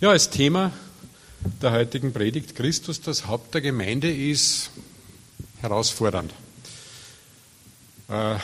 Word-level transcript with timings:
Ja, 0.00 0.10
als 0.10 0.28
Thema 0.28 0.72
der 1.62 1.70
heutigen 1.70 2.12
Predigt 2.12 2.56
Christus, 2.56 3.00
das 3.00 3.28
Haupt 3.28 3.54
der 3.54 3.60
Gemeinde, 3.60 4.12
ist 4.12 4.70
herausfordernd. 5.60 6.34
Äh, 8.08 8.36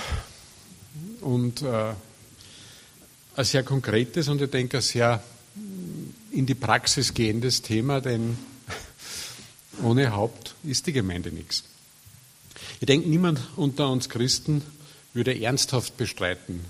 und 1.21 1.63
äh, 1.63 1.93
ein 3.35 3.45
sehr 3.45 3.65
konkretes 3.65 4.29
und 4.29 4.41
ich 4.41 4.51
denke 4.51 4.77
ein 4.77 4.83
sehr 4.83 5.25
in 6.31 6.47
die 6.47 6.55
Praxis 6.55 7.15
gehendes 7.15 7.63
Thema, 7.63 8.01
denn 8.01 8.39
ohne 9.83 10.13
Haupt 10.13 10.55
ist 10.63 10.87
die 10.87 10.93
Gemeinde 10.93 11.33
nichts. 11.33 11.65
Ich 12.79 12.87
denke, 12.87 13.09
niemand 13.09 13.41
unter 13.57 13.91
uns 13.91 14.09
Christen 14.09 14.63
würde 15.15 15.39
ernsthaft 15.39 15.97
bestreiten, 15.97 16.65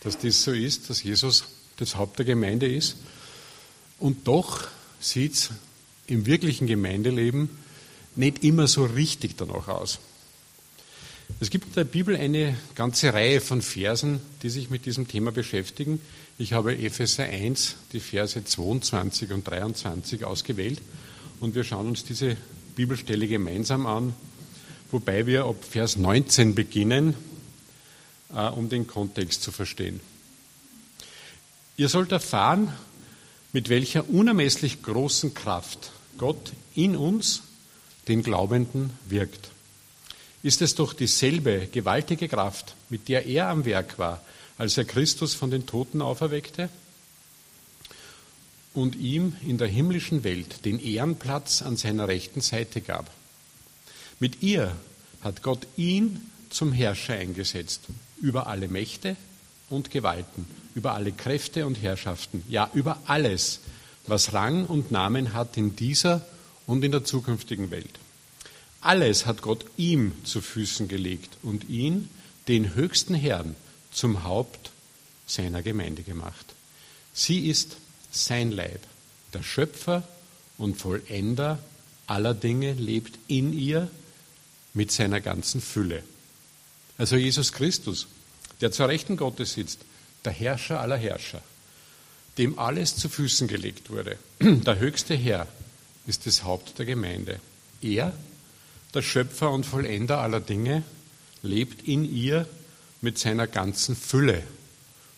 dass 0.00 0.16
das 0.16 0.42
so 0.42 0.52
ist, 0.52 0.88
dass 0.88 1.02
Jesus 1.02 1.44
das 1.76 1.96
Haupt 1.96 2.18
der 2.18 2.24
Gemeinde 2.24 2.66
ist. 2.66 2.96
Und 3.98 4.26
doch 4.26 4.68
sieht 5.00 5.34
es 5.34 5.50
im 6.06 6.26
wirklichen 6.26 6.66
Gemeindeleben 6.66 7.48
nicht 8.14 8.44
immer 8.44 8.66
so 8.66 8.84
richtig 8.84 9.36
danach 9.36 9.68
aus. 9.68 9.98
Es 11.40 11.50
gibt 11.50 11.66
in 11.66 11.72
der 11.74 11.84
Bibel 11.84 12.16
eine 12.16 12.56
ganze 12.74 13.12
Reihe 13.12 13.40
von 13.40 13.60
Versen, 13.60 14.20
die 14.42 14.48
sich 14.48 14.70
mit 14.70 14.86
diesem 14.86 15.08
Thema 15.08 15.32
beschäftigen. 15.32 16.00
Ich 16.38 16.52
habe 16.52 16.78
Epheser 16.78 17.24
1, 17.24 17.76
die 17.92 18.00
Verse 18.00 18.42
22 18.42 19.32
und 19.32 19.46
23 19.46 20.24
ausgewählt 20.24 20.80
und 21.40 21.54
wir 21.54 21.64
schauen 21.64 21.88
uns 21.88 22.04
diese 22.04 22.36
Bibelstelle 22.74 23.26
gemeinsam 23.26 23.86
an, 23.86 24.14
wobei 24.90 25.26
wir 25.26 25.44
ab 25.44 25.56
Vers 25.68 25.96
19 25.96 26.54
beginnen, 26.54 27.14
äh, 28.34 28.48
um 28.48 28.68
den 28.68 28.86
Kontext 28.86 29.42
zu 29.42 29.52
verstehen. 29.52 30.00
Ihr 31.76 31.88
sollt 31.88 32.12
erfahren, 32.12 32.72
mit 33.56 33.70
welcher 33.70 34.10
unermesslich 34.10 34.82
großen 34.82 35.32
Kraft 35.32 35.90
Gott 36.18 36.52
in 36.74 36.94
uns, 36.94 37.40
den 38.06 38.22
Glaubenden, 38.22 38.90
wirkt. 39.08 39.48
Ist 40.42 40.60
es 40.60 40.74
doch 40.74 40.92
dieselbe 40.92 41.66
gewaltige 41.72 42.28
Kraft, 42.28 42.74
mit 42.90 43.08
der 43.08 43.24
er 43.24 43.48
am 43.48 43.64
Werk 43.64 43.98
war, 43.98 44.20
als 44.58 44.76
er 44.76 44.84
Christus 44.84 45.32
von 45.32 45.50
den 45.50 45.64
Toten 45.64 46.02
auferweckte 46.02 46.68
und 48.74 48.94
ihm 48.94 49.34
in 49.46 49.56
der 49.56 49.68
himmlischen 49.68 50.22
Welt 50.22 50.66
den 50.66 50.78
Ehrenplatz 50.78 51.62
an 51.62 51.78
seiner 51.78 52.08
rechten 52.08 52.42
Seite 52.42 52.82
gab. 52.82 53.10
Mit 54.20 54.42
ihr 54.42 54.76
hat 55.22 55.42
Gott 55.42 55.66
ihn 55.78 56.30
zum 56.50 56.72
Herrscher 56.72 57.14
eingesetzt 57.14 57.84
über 58.20 58.48
alle 58.48 58.68
Mächte 58.68 59.16
und 59.70 59.90
Gewalten, 59.90 60.46
über 60.74 60.94
alle 60.94 61.12
Kräfte 61.12 61.66
und 61.66 61.80
Herrschaften, 61.80 62.42
ja 62.48 62.70
über 62.74 63.00
alles, 63.06 63.60
was 64.06 64.32
Rang 64.32 64.66
und 64.66 64.90
Namen 64.90 65.32
hat 65.32 65.56
in 65.56 65.74
dieser 65.76 66.24
und 66.66 66.84
in 66.84 66.92
der 66.92 67.04
zukünftigen 67.04 67.70
Welt. 67.70 67.98
Alles 68.80 69.26
hat 69.26 69.42
Gott 69.42 69.64
ihm 69.76 70.12
zu 70.24 70.40
Füßen 70.40 70.86
gelegt 70.86 71.38
und 71.42 71.68
ihn, 71.68 72.08
den 72.46 72.74
höchsten 72.74 73.14
Herrn, 73.14 73.56
zum 73.90 74.22
Haupt 74.22 74.70
seiner 75.26 75.62
Gemeinde 75.62 76.02
gemacht. 76.02 76.54
Sie 77.12 77.48
ist 77.48 77.78
sein 78.12 78.52
Leib. 78.52 78.80
Der 79.32 79.42
Schöpfer 79.42 80.04
und 80.58 80.76
Vollender 80.76 81.58
aller 82.06 82.34
Dinge 82.34 82.74
lebt 82.74 83.18
in 83.26 83.52
ihr 83.52 83.90
mit 84.74 84.92
seiner 84.92 85.20
ganzen 85.20 85.60
Fülle. 85.60 86.02
Also 86.98 87.16
Jesus 87.16 87.52
Christus, 87.52 88.06
der 88.60 88.72
zur 88.72 88.88
Rechten 88.88 89.16
Gottes 89.16 89.54
sitzt, 89.54 89.80
der 90.24 90.32
Herrscher 90.32 90.80
aller 90.80 90.96
Herrscher, 90.96 91.42
dem 92.38 92.58
alles 92.58 92.96
zu 92.96 93.08
Füßen 93.08 93.48
gelegt 93.48 93.90
wurde, 93.90 94.18
der 94.40 94.78
höchste 94.78 95.14
Herr, 95.14 95.46
ist 96.06 96.26
das 96.26 96.44
Haupt 96.44 96.78
der 96.78 96.86
Gemeinde. 96.86 97.40
Er, 97.80 98.12
der 98.94 99.02
Schöpfer 99.02 99.50
und 99.50 99.66
Vollender 99.66 100.18
aller 100.18 100.40
Dinge, 100.40 100.82
lebt 101.42 101.86
in 101.86 102.04
ihr 102.04 102.46
mit 103.00 103.18
seiner 103.18 103.46
ganzen 103.46 103.96
Fülle. 103.96 104.42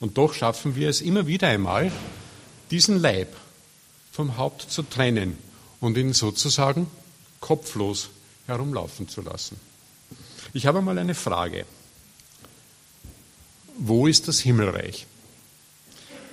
Und 0.01 0.19
doch 0.19 0.33
schaffen 0.35 0.77
wir 0.77 0.89
es 0.89 1.01
immer 1.01 1.27
wieder 1.27 1.49
einmal, 1.49 1.93
diesen 2.71 2.99
Leib 3.01 3.35
vom 4.13 4.37
Haupt 4.37 4.71
zu 4.71 4.83
trennen 4.83 5.39
und 5.81 5.97
ihn 5.97 6.13
sozusagen 6.13 6.89
kopflos 7.41 8.11
herumlaufen 8.47 9.09
zu 9.09 9.21
lassen. 9.21 9.59
Ich 10.53 10.67
habe 10.67 10.83
mal 10.83 10.99
eine 10.99 11.15
Frage. 11.15 11.67
Wo 13.81 14.09
ist 14.09 14.27
das 14.27 14.41
Himmelreich? 14.41 15.07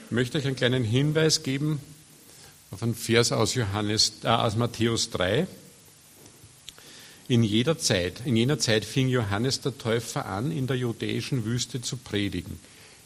Ich 0.05 0.11
möchte 0.11 0.39
euch 0.39 0.47
einen 0.47 0.55
kleinen 0.55 0.83
Hinweis 0.83 1.43
geben 1.43 1.79
auf 2.71 2.81
einen 2.81 2.95
Vers 2.95 3.31
aus, 3.31 3.53
Johannes, 3.53 4.13
äh, 4.23 4.29
aus 4.29 4.55
Matthäus 4.55 5.11
3. 5.11 5.47
In 7.27 7.43
jeder 7.43 7.77
Zeit, 7.77 8.23
in 8.25 8.35
jener 8.35 8.57
Zeit 8.57 8.83
fing 8.83 9.09
Johannes 9.09 9.61
der 9.61 9.77
Täufer 9.77 10.25
an, 10.25 10.51
in 10.51 10.65
der 10.65 10.75
judäischen 10.75 11.45
Wüste 11.45 11.81
zu 11.81 11.97
predigen. 11.97 12.59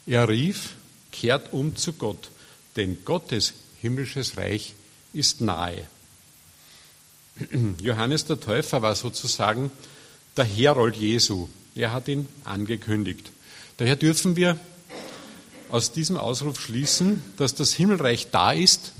Er 0.06 0.26
rief, 0.26 0.70
kehrt 1.12 1.52
um 1.52 1.76
zu 1.76 1.92
Gott, 1.92 2.30
denn 2.76 3.04
Gottes 3.04 3.52
himmlisches 3.82 4.38
Reich 4.38 4.74
ist 5.12 5.42
nahe. 5.42 5.86
Johannes 7.82 8.24
der 8.24 8.40
Täufer 8.40 8.80
war 8.80 8.94
sozusagen 8.94 9.70
der 10.34 10.44
Herold 10.44 10.96
Jesu. 10.96 11.48
Er 11.74 11.92
hat 11.92 12.08
ihn 12.08 12.26
angekündigt. 12.44 13.30
Daher 13.80 13.96
dürfen 13.96 14.36
wir 14.36 14.60
aus 15.70 15.90
diesem 15.90 16.18
Ausruf 16.18 16.60
schließen, 16.60 17.22
dass 17.38 17.54
das 17.54 17.72
Himmelreich 17.72 18.30
da 18.30 18.52
ist, 18.52 18.92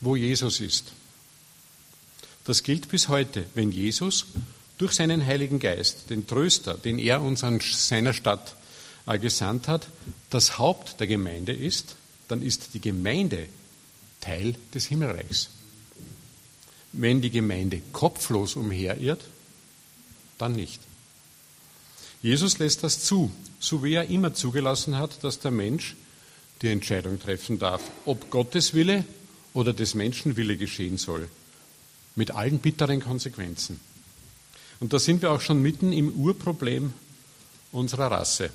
wo 0.00 0.16
Jesus 0.16 0.58
ist. 0.58 0.90
Das 2.44 2.64
gilt 2.64 2.88
bis 2.88 3.06
heute, 3.06 3.46
wenn 3.54 3.70
Jesus 3.70 4.26
durch 4.78 4.94
seinen 4.94 5.24
Heiligen 5.24 5.60
Geist, 5.60 6.10
den 6.10 6.26
Tröster, 6.26 6.74
den 6.74 6.98
er 6.98 7.22
uns 7.22 7.44
an 7.44 7.60
seiner 7.60 8.12
Stadt 8.12 8.56
äh, 9.06 9.16
gesandt 9.16 9.68
hat, 9.68 9.86
das 10.28 10.58
Haupt 10.58 10.98
der 10.98 11.06
Gemeinde 11.06 11.52
ist, 11.52 11.94
dann 12.26 12.42
ist 12.42 12.74
die 12.74 12.80
Gemeinde 12.80 13.46
Teil 14.20 14.56
des 14.74 14.86
Himmelreichs. 14.86 15.50
Wenn 16.92 17.22
die 17.22 17.30
Gemeinde 17.30 17.80
kopflos 17.92 18.56
umherirrt, 18.56 19.22
dann 20.36 20.56
nicht. 20.56 20.80
Jesus 22.22 22.58
lässt 22.58 22.84
das 22.84 23.00
zu, 23.04 23.30
so 23.58 23.82
wie 23.82 23.94
er 23.94 24.10
immer 24.10 24.34
zugelassen 24.34 24.98
hat, 24.98 25.24
dass 25.24 25.38
der 25.38 25.50
Mensch 25.50 25.96
die 26.62 26.68
Entscheidung 26.68 27.18
treffen 27.18 27.58
darf, 27.58 27.82
ob 28.04 28.30
Gottes 28.30 28.74
Wille 28.74 29.04
oder 29.54 29.72
des 29.72 29.94
Menschen 29.94 30.36
Wille 30.36 30.56
geschehen 30.56 30.98
soll, 30.98 31.28
mit 32.16 32.32
allen 32.32 32.58
bitteren 32.58 33.00
Konsequenzen. 33.00 33.80
Und 34.80 34.92
da 34.92 34.98
sind 34.98 35.22
wir 35.22 35.32
auch 35.32 35.40
schon 35.40 35.62
mitten 35.62 35.92
im 35.92 36.10
Urproblem 36.12 36.92
unserer 37.72 38.10
Rasse. 38.10 38.50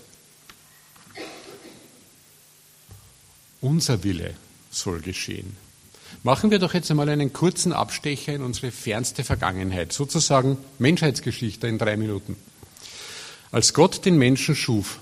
Unser 3.61 4.03
Wille 4.03 4.35
soll 4.69 5.01
geschehen. 5.01 5.57
Machen 6.23 6.51
wir 6.51 6.59
doch 6.59 6.73
jetzt 6.73 6.89
einmal 6.91 7.09
einen 7.09 7.33
kurzen 7.33 7.73
Abstecher 7.73 8.33
in 8.33 8.41
unsere 8.41 8.71
fernste 8.71 9.23
Vergangenheit, 9.23 9.91
sozusagen 9.91 10.57
Menschheitsgeschichte 10.79 11.67
in 11.67 11.77
drei 11.77 11.97
Minuten. 11.97 12.35
Als 13.55 13.73
Gott 13.73 14.03
den 14.03 14.17
Menschen 14.17 14.53
schuf, 14.53 14.99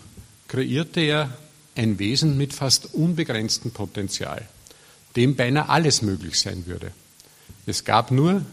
kreierte 0.47 0.99
er 0.99 1.35
ein 1.73 1.97
Wesen 1.97 2.37
mit 2.37 2.53
fast 2.53 2.93
unbegrenztem 2.93 3.71
Potenzial, 3.71 4.47
dem 5.15 5.35
beinahe 5.35 5.69
alles 5.69 6.03
möglich 6.03 6.39
sein 6.39 6.67
würde. 6.67 6.91
Es 7.65 7.83
gab 7.83 8.11
nur 8.11 8.45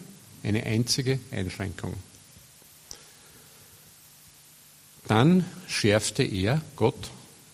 eine 0.43 0.65
einzige 0.65 1.21
Einschränkung. 1.31 1.93
Dann 5.06 5.44
schärfte 5.69 6.22
er, 6.22 6.62
Gott, 6.77 7.11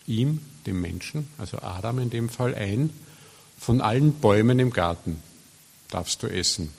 ihm, 0.06 0.40
dem 0.66 0.80
Menschen, 0.80 1.26
also 1.38 1.58
Adam 1.58 1.98
in 1.98 2.10
dem 2.10 2.28
Fall, 2.28 2.54
ein, 2.54 2.90
von 3.58 3.80
allen 3.80 4.12
Bäumen 4.12 4.60
im 4.60 4.70
Garten 4.70 5.20
darfst 5.88 6.22
du 6.22 6.28
essen. 6.28 6.72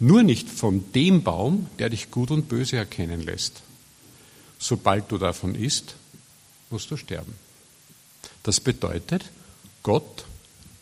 Nur 0.00 0.24
nicht 0.24 0.48
von 0.48 0.90
dem 0.94 1.22
Baum, 1.22 1.68
der 1.78 1.90
dich 1.90 2.10
gut 2.10 2.32
und 2.32 2.48
böse 2.48 2.76
erkennen 2.76 3.20
lässt. 3.20 3.62
Sobald 4.60 5.10
du 5.10 5.18
davon 5.18 5.54
isst, 5.54 5.96
musst 6.68 6.90
du 6.90 6.96
sterben. 6.96 7.34
Das 8.42 8.60
bedeutet, 8.60 9.24
Gott 9.82 10.26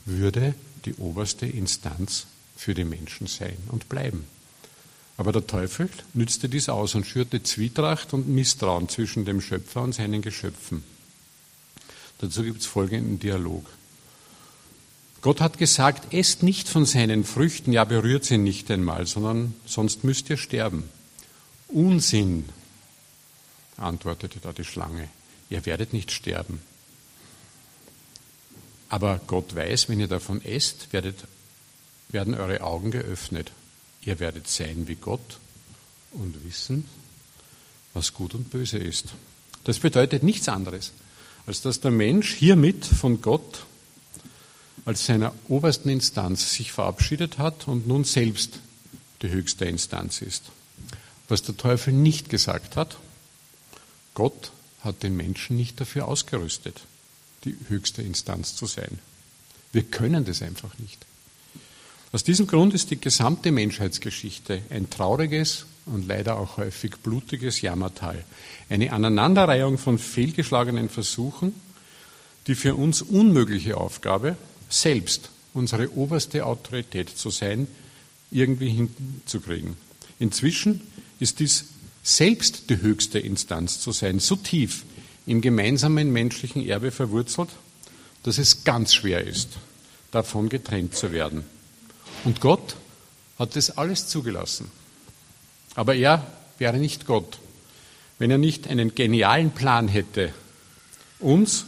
würde 0.05 0.55
die 0.85 0.95
oberste 0.95 1.47
Instanz 1.47 2.27
für 2.57 2.75
die 2.75 2.85
Menschen 2.85 3.29
sein 3.29 3.57
und 3.69 3.89
bleiben. 3.89 4.27
Aber 5.17 5.33
der 5.33 5.47
Teufel 5.47 5.89
nützte 6.13 6.49
dies 6.49 6.69
aus 6.69 6.95
und 6.95 7.07
schürte 7.07 7.43
Zwietracht 7.43 8.13
und 8.13 8.29
Misstrauen 8.29 8.89
zwischen 8.89 9.25
dem 9.25 9.41
Schöpfer 9.41 9.83
und 9.83 9.95
seinen 9.95 10.23
Geschöpfen. 10.23 10.85
Dazu 12.19 12.43
gibt 12.43 12.61
es 12.61 12.67
folgenden 12.67 13.21
Dialog. 13.21 13.65
Gott 15.21 15.41
hat 15.41 15.59
gesagt, 15.59 16.13
esst 16.13 16.43
nicht 16.43 16.69
von 16.69 16.85
seinen 16.85 17.25
Früchten, 17.25 17.73
ja 17.73 17.85
berührt 17.85 18.25
sie 18.25 18.39
nicht 18.39 18.71
einmal, 18.71 19.07
sondern 19.07 19.55
sonst 19.67 20.05
müsst 20.05 20.31
ihr 20.31 20.37
sterben. 20.37 20.85
Unsinn, 21.69 22.45
antwortete 23.79 24.41
da 24.41 24.53
die 24.53 24.65
Schlange, 24.65 25.09
ihr 25.51 25.65
werdet 25.67 25.93
nicht 25.93 26.11
sterben. 26.11 26.61
Aber 28.89 29.21
Gott 29.27 29.55
weiß, 29.55 29.89
wenn 29.89 30.01
ihr 30.01 30.09
davon 30.09 30.43
esst, 30.45 30.93
werdet 30.93 31.17
werden 32.11 32.35
eure 32.35 32.63
Augen 32.63 32.91
geöffnet. 32.91 33.53
Ihr 34.05 34.19
werdet 34.19 34.49
sein 34.49 34.89
wie 34.89 34.95
Gott 34.95 35.39
und 36.13 36.45
wissen, 36.45 36.87
was 37.93 38.15
gut 38.15 38.35
und 38.35 38.51
böse 38.51 38.79
ist. 38.79 39.07
Das 39.65 39.79
bedeutet 39.79 40.23
nichts 40.23 40.49
anderes, 40.49 40.93
als 41.47 41.61
dass 41.61 41.81
der 41.81 41.91
Mensch 41.91 42.33
hiermit 42.33 42.85
von 42.87 43.21
Gott 43.21 43.67
als 44.85 45.05
seiner 45.05 45.35
obersten 45.49 45.91
Instanz 45.91 46.55
sich 46.55 46.73
verabschiedet 46.73 47.37
hat 47.37 47.69
und 47.69 47.87
nun 47.87 48.05
selbst 48.05 48.61
die 49.21 49.29
höchste 49.29 49.67
Instanz 49.67 50.23
ist. 50.23 50.45
Was 51.29 51.43
der 51.43 51.57
Teufel 51.57 51.93
nicht 51.93 52.31
gesagt 52.31 52.77
hat, 52.77 52.97
Gott 54.19 54.51
hat 54.83 55.05
den 55.05 55.17
Menschen 55.17 55.57
nicht 55.57 55.81
dafür 55.81 56.09
ausgerüstet, 56.09 56.81
die 57.45 57.57
höchste 57.69 58.03
Instanz 58.03 58.57
zu 58.57 58.67
sein. 58.67 58.99
Wir 59.73 59.85
können 59.85 60.25
das 60.25 60.43
einfach 60.43 60.77
nicht. 60.81 61.07
Aus 62.11 62.25
diesem 62.25 62.49
Grund 62.49 62.75
ist 62.75 62.91
die 62.91 63.01
gesamte 63.01 63.53
Menschheitsgeschichte 63.53 64.63
ein 64.71 64.91
trauriges 64.91 65.67
und 65.87 66.09
leider 66.09 66.37
auch 66.37 66.57
häufig 66.57 66.97
blutiges 66.97 67.61
Jammertal. 67.61 68.25
Eine 68.69 68.93
Aneinanderreihung 68.93 69.79
von 69.79 70.01
fehlgeschlagenen 70.01 70.89
Versuchen, 70.89 71.55
die 72.49 72.57
für 72.57 72.75
uns 72.75 73.03
unmögliche 73.03 73.77
Aufgabe, 73.77 74.37
selbst 74.69 75.31
unsere 75.55 75.93
oberste 75.93 76.45
Autorität 76.45 77.09
zu 77.09 77.31
sein, 77.31 77.69
irgendwie 78.33 78.71
hinzukriegen. 78.71 79.77
Inzwischen 80.19 80.81
ist 81.21 81.39
dies 81.39 81.67
selbst 82.09 82.71
die 82.71 82.81
höchste 82.81 83.19
Instanz 83.19 83.81
zu 83.81 83.93
sein, 83.93 84.19
so 84.19 84.35
tief 84.37 84.85
im 85.27 85.43
gemeinsamen 85.43 86.11
menschlichen 86.11 86.67
Erbe 86.67 86.91
verwurzelt, 86.91 87.51
dass 88.23 88.39
es 88.39 88.65
ganz 88.65 88.95
schwer 88.95 89.27
ist, 89.27 89.51
davon 90.11 90.49
getrennt 90.49 90.97
zu 90.97 91.13
werden. 91.13 91.45
Und 92.25 92.41
Gott 92.41 92.77
hat 93.39 93.57
das 93.57 93.77
alles 93.77 94.09
zugelassen. 94.09 94.71
Aber 95.75 95.95
er 95.95 96.27
wäre 96.57 96.79
nicht 96.79 97.05
Gott, 97.05 97.39
wenn 98.19 98.31
er 98.31 98.39
nicht 98.39 98.69
einen 98.69 98.95
genialen 98.95 99.51
Plan 99.51 99.87
hätte, 99.87 100.33
uns, 101.19 101.67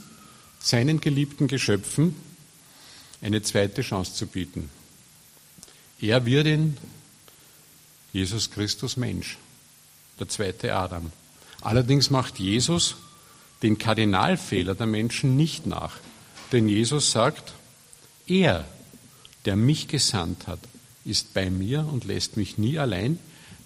seinen 0.58 1.02
geliebten 1.02 1.48
Geschöpfen, 1.48 2.16
eine 3.20 3.42
zweite 3.42 3.82
Chance 3.82 4.14
zu 4.14 4.26
bieten. 4.26 4.70
Er 6.00 6.24
wird 6.24 6.46
in 6.46 6.78
Jesus 8.14 8.50
Christus 8.50 8.96
Mensch, 8.96 9.36
der 10.20 10.28
zweite 10.28 10.74
Adam. 10.74 11.10
Allerdings 11.60 12.10
macht 12.10 12.38
Jesus 12.38 12.96
den 13.62 13.78
Kardinalfehler 13.78 14.74
der 14.74 14.86
Menschen 14.86 15.36
nicht 15.36 15.66
nach. 15.66 15.98
Denn 16.52 16.68
Jesus 16.68 17.10
sagt, 17.10 17.54
er 18.26 18.64
der 19.44 19.56
mich 19.56 19.88
gesandt 19.88 20.46
hat, 20.46 20.60
ist 21.04 21.32
bei 21.34 21.50
mir 21.50 21.86
und 21.90 22.04
lässt 22.04 22.36
mich 22.36 22.58
nie 22.58 22.78
allein, 22.78 23.18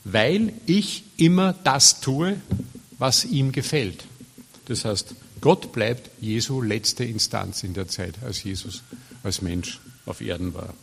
weil 0.05 0.53
ich 0.67 1.05
immer 1.17 1.53
das 1.53 2.01
tue, 2.01 2.41
was 2.99 3.25
ihm 3.25 3.53
gefällt. 3.53 4.05
Das 4.67 4.85
heißt, 4.85 5.15
Gott 5.41 5.73
bleibt 5.73 6.11
Jesu 6.23 6.63
letzte 6.63 7.05
Instanz 7.05 7.65
in 7.65 7.75
der 7.75 7.89
Zeit, 7.89 8.15
als 8.23 8.43
Jesus 8.45 8.83
als 9.23 9.43
Mensch 9.43 9.81
auf 10.07 10.21
Erden 10.21 10.55
war. 10.55 10.75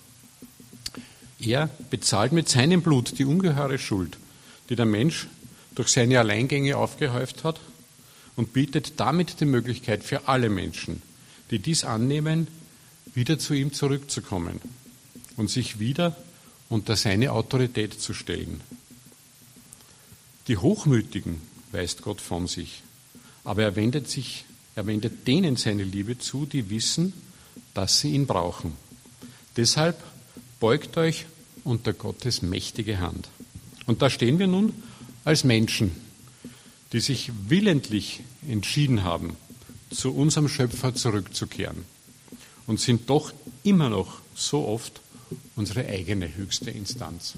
Er 1.40 1.70
bezahlt 1.90 2.32
mit 2.32 2.50
seinem 2.50 2.82
Blut 2.82 3.18
die 3.18 3.26
ungeheure 3.26 3.80
Schuld, 3.80 4.18
die 4.70 4.76
der 4.76 4.86
Mensch 4.86 5.28
durch 5.76 5.90
seine 5.90 6.20
Alleingänge 6.20 6.78
aufgehäuft 6.78 7.44
hat 7.44 7.60
und 8.36 8.54
bietet 8.54 9.00
damit 9.00 9.40
die 9.40 9.46
Möglichkeit 9.46 10.04
für 10.04 10.28
alle 10.28 10.50
Menschen, 10.50 11.02
die 11.50 11.60
dies 11.60 11.84
annehmen, 11.84 12.48
wieder 13.14 13.40
zu 13.40 13.54
ihm 13.54 13.74
zurückzukommen 13.74 14.62
und 15.38 15.50
sich 15.50 15.80
wieder 15.80 16.16
unter 16.70 16.96
seine 16.96 17.32
Autorität 17.34 18.00
zu 18.00 18.14
stellen. 18.14 18.62
Die 20.48 20.58
Hochmütigen 20.58 21.42
weist 21.72 22.02
Gott 22.02 22.22
von 22.22 22.48
sich, 22.48 22.84
aber 23.44 23.64
er 23.64 23.76
wendet, 23.76 24.10
sich, 24.10 24.46
er 24.76 24.88
wendet 24.88 25.28
denen 25.28 25.56
seine 25.56 25.84
Liebe 25.84 26.18
zu, 26.18 26.46
die 26.46 26.70
wissen, 26.70 27.14
dass 27.74 28.00
sie 28.00 28.12
ihn 28.12 28.28
brauchen. 28.28 28.74
Deshalb 29.58 30.02
beugt 30.60 30.98
euch 30.98 31.26
unter 31.64 31.94
Gottes 31.94 32.42
mächtige 32.42 33.00
Hand. 33.00 33.30
Und 33.86 34.02
da 34.02 34.10
stehen 34.10 34.40
wir 34.40 34.48
nun 34.48 34.74
als 35.24 35.44
Menschen, 35.44 35.92
die 36.94 37.00
sich 37.00 37.32
willentlich 37.48 38.22
entschieden 38.48 39.04
haben, 39.04 39.36
zu 39.92 40.14
unserem 40.14 40.48
Schöpfer 40.48 40.96
zurückzukehren 40.96 41.86
und 42.68 42.80
sind 42.80 43.10
doch 43.10 43.34
immer 43.64 43.90
noch 43.90 44.22
so 44.36 44.68
oft 44.68 45.02
unsere 45.56 45.86
eigene 45.86 46.36
höchste 46.36 46.72
Instanz. 46.72 47.36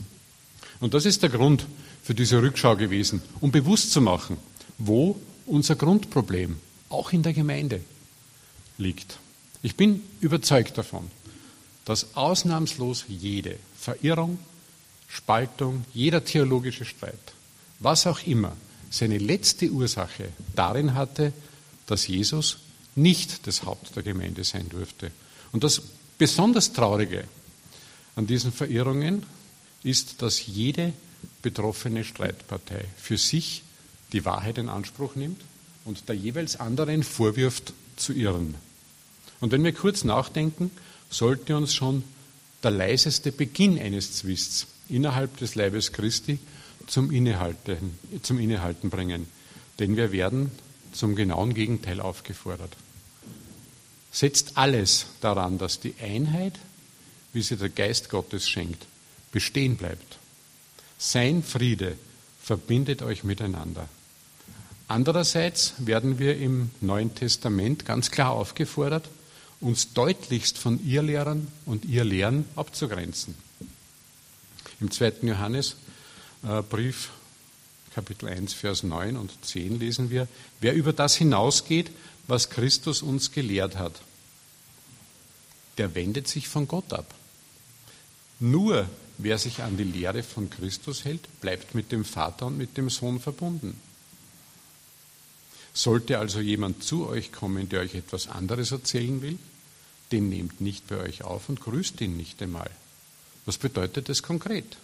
Und 0.79 0.93
das 0.93 1.05
ist 1.05 1.23
der 1.23 1.29
Grund 1.29 1.65
für 2.03 2.13
diese 2.13 2.41
Rückschau 2.41 2.75
gewesen, 2.75 3.21
um 3.41 3.51
bewusst 3.51 3.91
zu 3.91 4.01
machen, 4.01 4.37
wo 4.77 5.19
unser 5.45 5.75
Grundproblem 5.75 6.57
auch 6.89 7.11
in 7.13 7.23
der 7.23 7.33
Gemeinde 7.33 7.81
liegt. 8.77 9.17
Ich 9.61 9.75
bin 9.75 10.01
überzeugt 10.19 10.77
davon, 10.77 11.09
dass 11.85 12.15
ausnahmslos 12.15 13.05
jede 13.07 13.57
Verirrung, 13.77 14.39
Spaltung, 15.07 15.85
jeder 15.93 16.25
theologische 16.25 16.85
Streit, 16.85 17.33
was 17.83 18.07
auch 18.07 18.25
immer, 18.25 18.55
seine 18.89 19.17
letzte 19.17 19.69
Ursache 19.69 20.29
darin 20.55 20.93
hatte, 20.93 21.33
dass 21.85 22.07
Jesus 22.07 22.57
nicht 22.95 23.47
das 23.47 23.63
Haupt 23.63 23.95
der 23.95 24.03
Gemeinde 24.03 24.43
sein 24.43 24.69
durfte. 24.69 25.11
Und 25.51 25.63
das 25.63 25.81
besonders 26.17 26.73
Traurige 26.73 27.25
an 28.15 28.27
diesen 28.27 28.51
Verirrungen 28.51 29.25
ist, 29.83 30.21
dass 30.21 30.45
jede 30.45 30.93
betroffene 31.41 32.03
Streitpartei 32.03 32.85
für 32.97 33.17
sich 33.17 33.63
die 34.11 34.25
Wahrheit 34.25 34.57
in 34.57 34.69
Anspruch 34.69 35.15
nimmt 35.15 35.41
und 35.85 36.07
der 36.07 36.15
jeweils 36.15 36.59
anderen 36.59 37.03
vorwirft 37.03 37.73
zu 37.95 38.13
irren. 38.13 38.55
Und 39.39 39.51
wenn 39.51 39.63
wir 39.63 39.73
kurz 39.73 40.03
nachdenken, 40.03 40.71
sollte 41.09 41.57
uns 41.57 41.73
schon 41.73 42.03
der 42.63 42.71
leiseste 42.71 43.31
Beginn 43.31 43.77
eines 43.77 44.13
Zwists 44.13 44.67
innerhalb 44.87 45.35
des 45.37 45.55
Leibes 45.55 45.91
Christi 45.91 46.39
zum 46.87 47.11
Innehalten, 47.11 47.97
zum 48.21 48.39
Innehalten 48.39 48.89
bringen. 48.89 49.27
Denn 49.79 49.95
wir 49.97 50.11
werden 50.11 50.51
zum 50.91 51.15
genauen 51.15 51.53
Gegenteil 51.53 51.99
aufgefordert. 51.99 52.75
Setzt 54.11 54.57
alles 54.57 55.07
daran, 55.21 55.57
dass 55.57 55.79
die 55.79 55.95
Einheit 56.01 56.59
wie 57.33 57.41
sie 57.41 57.57
der 57.57 57.69
Geist 57.69 58.09
Gottes 58.09 58.47
schenkt, 58.47 58.85
bestehen 59.31 59.75
bleibt. 59.75 60.19
Sein 60.97 61.43
Friede 61.43 61.97
verbindet 62.41 63.01
euch 63.01 63.23
miteinander. 63.23 63.89
Andererseits 64.87 65.73
werden 65.79 66.19
wir 66.19 66.37
im 66.37 66.69
Neuen 66.79 67.15
Testament 67.15 67.85
ganz 67.85 68.11
klar 68.11 68.31
aufgefordert, 68.31 69.09
uns 69.59 69.93
deutlichst 69.93 70.57
von 70.57 70.85
ihr 70.85 71.01
Lehrern 71.01 71.47
und 71.65 71.85
ihr 71.85 72.03
Lehren 72.03 72.45
abzugrenzen. 72.55 73.35
Im 74.79 74.91
2. 74.91 75.13
Johannesbrief, 76.43 77.09
Kapitel 77.93 78.27
1, 78.27 78.53
Vers 78.53 78.83
9 78.83 79.15
und 79.15 79.31
10 79.45 79.79
lesen 79.79 80.09
wir, 80.09 80.27
wer 80.59 80.73
über 80.73 80.91
das 80.91 81.15
hinausgeht, 81.15 81.91
was 82.27 82.49
Christus 82.49 83.01
uns 83.01 83.31
gelehrt 83.31 83.77
hat, 83.77 84.01
der 85.77 85.95
wendet 85.95 86.27
sich 86.27 86.47
von 86.47 86.67
Gott 86.67 86.91
ab. 86.91 87.13
Nur 88.39 88.89
wer 89.17 89.37
sich 89.37 89.61
an 89.61 89.77
die 89.77 89.83
Lehre 89.83 90.23
von 90.23 90.49
Christus 90.49 91.05
hält, 91.05 91.21
bleibt 91.39 91.75
mit 91.75 91.91
dem 91.91 92.03
Vater 92.03 92.47
und 92.47 92.57
mit 92.57 92.77
dem 92.77 92.89
Sohn 92.89 93.19
verbunden. 93.19 93.79
Sollte 95.73 96.19
also 96.19 96.39
jemand 96.39 96.83
zu 96.83 97.07
euch 97.07 97.31
kommen, 97.31 97.69
der 97.69 97.81
euch 97.81 97.95
etwas 97.95 98.27
anderes 98.27 98.71
erzählen 98.71 99.21
will, 99.21 99.39
den 100.11 100.29
nehmt 100.29 100.61
nicht 100.61 100.87
bei 100.87 100.97
euch 100.97 101.23
auf 101.23 101.49
und 101.49 101.61
grüßt 101.61 102.01
ihn 102.01 102.17
nicht 102.17 102.41
einmal. 102.41 102.69
Was 103.45 103.57
bedeutet 103.57 104.09
das 104.09 104.23
konkret? 104.23 104.77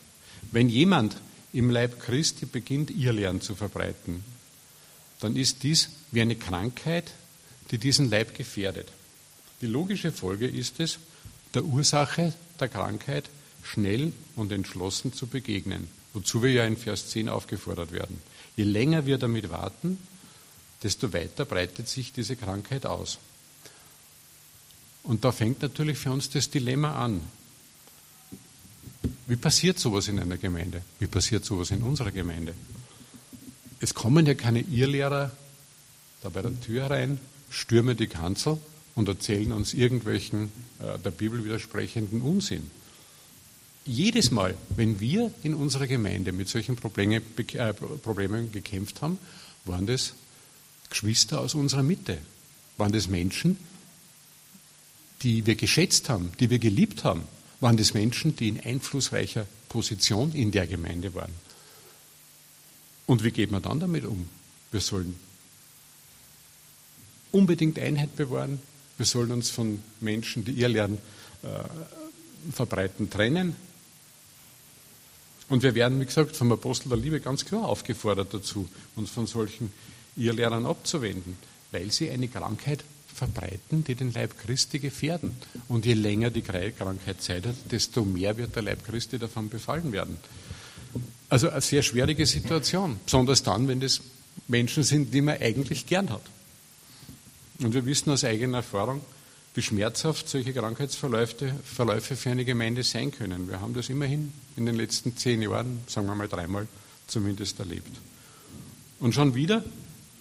Wenn 0.51 0.69
jemand 0.69 1.17
im 1.53 1.69
Leib 1.69 1.99
Christi 1.99 2.45
beginnt, 2.45 2.91
ihr 2.91 3.13
Lehren 3.13 3.41
zu 3.41 3.55
verbreiten, 3.55 4.23
dann 5.19 5.35
ist 5.35 5.63
dies 5.63 5.89
wie 6.11 6.21
eine 6.21 6.35
Krankheit, 6.35 7.11
die 7.71 7.77
diesen 7.77 8.09
Leib 8.09 8.35
gefährdet. 8.35 8.87
Die 9.61 9.67
logische 9.67 10.11
Folge 10.11 10.47
ist 10.47 10.79
es, 10.79 10.99
der 11.53 11.65
Ursache 11.65 12.33
der 12.59 12.69
Krankheit 12.69 13.29
schnell 13.63 14.13
und 14.35 14.51
entschlossen 14.51 15.13
zu 15.13 15.27
begegnen, 15.27 15.87
wozu 16.13 16.41
wir 16.41 16.51
ja 16.51 16.65
in 16.65 16.77
Vers 16.77 17.09
10 17.09 17.29
aufgefordert 17.29 17.91
werden. 17.91 18.21
Je 18.55 18.63
länger 18.63 19.05
wir 19.05 19.17
damit 19.17 19.49
warten, 19.49 19.97
desto 20.83 21.11
weiter 21.13 21.45
breitet 21.45 21.89
sich 21.89 22.13
diese 22.13 22.35
Krankheit 22.35 22.85
aus. 22.85 23.19
Und 25.03 25.25
da 25.25 25.31
fängt 25.31 25.61
natürlich 25.61 25.97
für 25.97 26.11
uns 26.11 26.29
das 26.29 26.49
Dilemma 26.49 27.03
an. 27.03 27.21
Wie 29.29 29.35
passiert 29.35 29.77
sowas 29.77 30.07
in 30.07 30.19
einer 30.19 30.37
Gemeinde? 30.37 30.81
Wie 30.97 31.05
passiert 31.05 31.45
sowas 31.45 31.69
in 31.69 31.83
unserer 31.83 32.09
Gemeinde? 32.09 32.55
Es 33.79 33.93
kommen 33.93 34.25
ja 34.25 34.33
keine 34.33 34.61
Irrlehrer 34.61 35.31
da 36.23 36.29
bei 36.29 36.41
der 36.41 36.59
Tür 36.59 36.89
rein, 36.89 37.19
stürmen 37.51 37.95
die 37.95 38.07
Kanzel 38.07 38.57
und 38.95 39.07
erzählen 39.07 39.51
uns 39.51 39.75
irgendwelchen 39.75 40.51
äh, 40.79 40.97
der 40.97 41.11
Bibel 41.11 41.45
widersprechenden 41.45 42.21
Unsinn. 42.21 42.71
jedes 43.85 44.31
Mal, 44.31 44.55
wenn 44.75 44.99
wir 44.99 45.31
in 45.43 45.53
unserer 45.53 45.85
Gemeinde 45.85 46.31
mit 46.31 46.49
solchen 46.49 46.75
Probleme, 46.75 47.21
äh, 47.53 47.73
Problemen 47.73 48.51
gekämpft 48.51 49.03
haben, 49.03 49.19
waren 49.65 49.85
das 49.85 50.13
Geschwister 50.89 51.39
aus 51.39 51.53
unserer 51.53 51.83
Mitte, 51.83 52.17
waren 52.77 52.91
das 52.91 53.07
Menschen, 53.07 53.57
die 55.21 55.45
wir 55.45 55.55
geschätzt 55.55 56.09
haben, 56.09 56.31
die 56.39 56.49
wir 56.49 56.57
geliebt 56.57 57.03
haben, 57.03 57.23
waren 57.59 57.77
das 57.77 57.93
Menschen, 57.93 58.35
die 58.35 58.49
in 58.49 58.59
einflussreicher 58.59 59.45
Position 59.67 60.33
in 60.33 60.51
der 60.51 60.67
Gemeinde 60.67 61.13
waren. 61.13 61.33
Und 63.05 63.23
wie 63.23 63.31
geht 63.31 63.51
man 63.51 63.61
dann 63.61 63.79
damit 63.79 64.05
um? 64.05 64.29
Wir 64.71 64.81
sollen 64.81 65.15
unbedingt 67.31 67.79
Einheit 67.79 68.15
bewahren. 68.15 68.59
Wir 68.97 69.05
sollen 69.05 69.31
uns 69.31 69.49
von 69.49 69.81
Menschen, 69.99 70.45
die 70.45 70.51
ihr 70.51 70.69
lernen, 70.69 70.99
äh, 71.43 72.51
verbreiten, 72.51 73.09
trennen. 73.09 73.55
Und 75.49 75.63
wir 75.63 75.73
werden, 75.73 75.99
wie 75.99 76.05
gesagt, 76.05 76.35
vom 76.35 76.51
Apostel 76.51 76.89
der 76.89 76.97
Liebe 76.97 77.19
ganz 77.19 77.45
klar 77.45 77.65
aufgefordert 77.65 78.33
dazu, 78.33 78.69
uns 78.95 79.09
von 79.09 79.25
solchen 79.25 79.73
Irrlehrern 80.15 80.65
abzuwenden, 80.65 81.37
weil 81.71 81.91
sie 81.91 82.09
eine 82.09 82.27
Krankheit 82.27 82.83
verbreiten, 83.19 83.83
die 83.83 83.95
den 83.95 84.11
Leib 84.11 84.37
Christi 84.39 84.79
gefährden. 84.79 85.35
Und 85.67 85.85
je 85.85 85.93
länger 85.93 86.31
die 86.31 86.41
Krankheit 86.41 87.21
Zeit 87.21 87.45
hat, 87.45 87.55
desto 87.71 88.03
mehr 88.03 88.37
wird 88.37 88.55
der 88.55 88.63
Leib 88.63 88.85
Christi 88.85 89.19
davon 89.19 89.49
befallen 89.49 89.91
werden. 89.91 90.17
Also 91.29 91.49
eine 91.49 91.61
sehr 91.61 91.83
schwierige 91.83 92.25
Situation, 92.25 92.99
besonders 93.05 93.43
dann, 93.43 93.67
wenn 93.67 93.79
das 93.79 94.01
Menschen 94.47 94.83
sind, 94.83 95.13
die 95.13 95.21
man 95.21 95.39
eigentlich 95.39 95.85
gern 95.85 96.09
hat. 96.09 96.23
Und 97.59 97.73
wir 97.73 97.85
wissen 97.85 98.09
aus 98.09 98.23
eigener 98.23 98.57
Erfahrung, 98.57 99.01
wie 99.53 99.61
schmerzhaft 99.61 100.29
solche 100.29 100.53
Krankheitsverläufe 100.53 101.53
Verläufe 101.63 102.15
für 102.15 102.31
eine 102.31 102.45
Gemeinde 102.45 102.83
sein 102.83 103.11
können. 103.11 103.49
Wir 103.49 103.59
haben 103.59 103.73
das 103.73 103.89
immerhin 103.89 104.31
in 104.55 104.65
den 104.65 104.75
letzten 104.75 105.17
zehn 105.17 105.41
Jahren, 105.41 105.79
sagen 105.87 106.07
wir 106.07 106.15
mal 106.15 106.27
dreimal 106.27 106.67
zumindest 107.07 107.59
erlebt. 107.59 107.91
Und 108.99 109.13
schon 109.13 109.35
wieder 109.35 109.63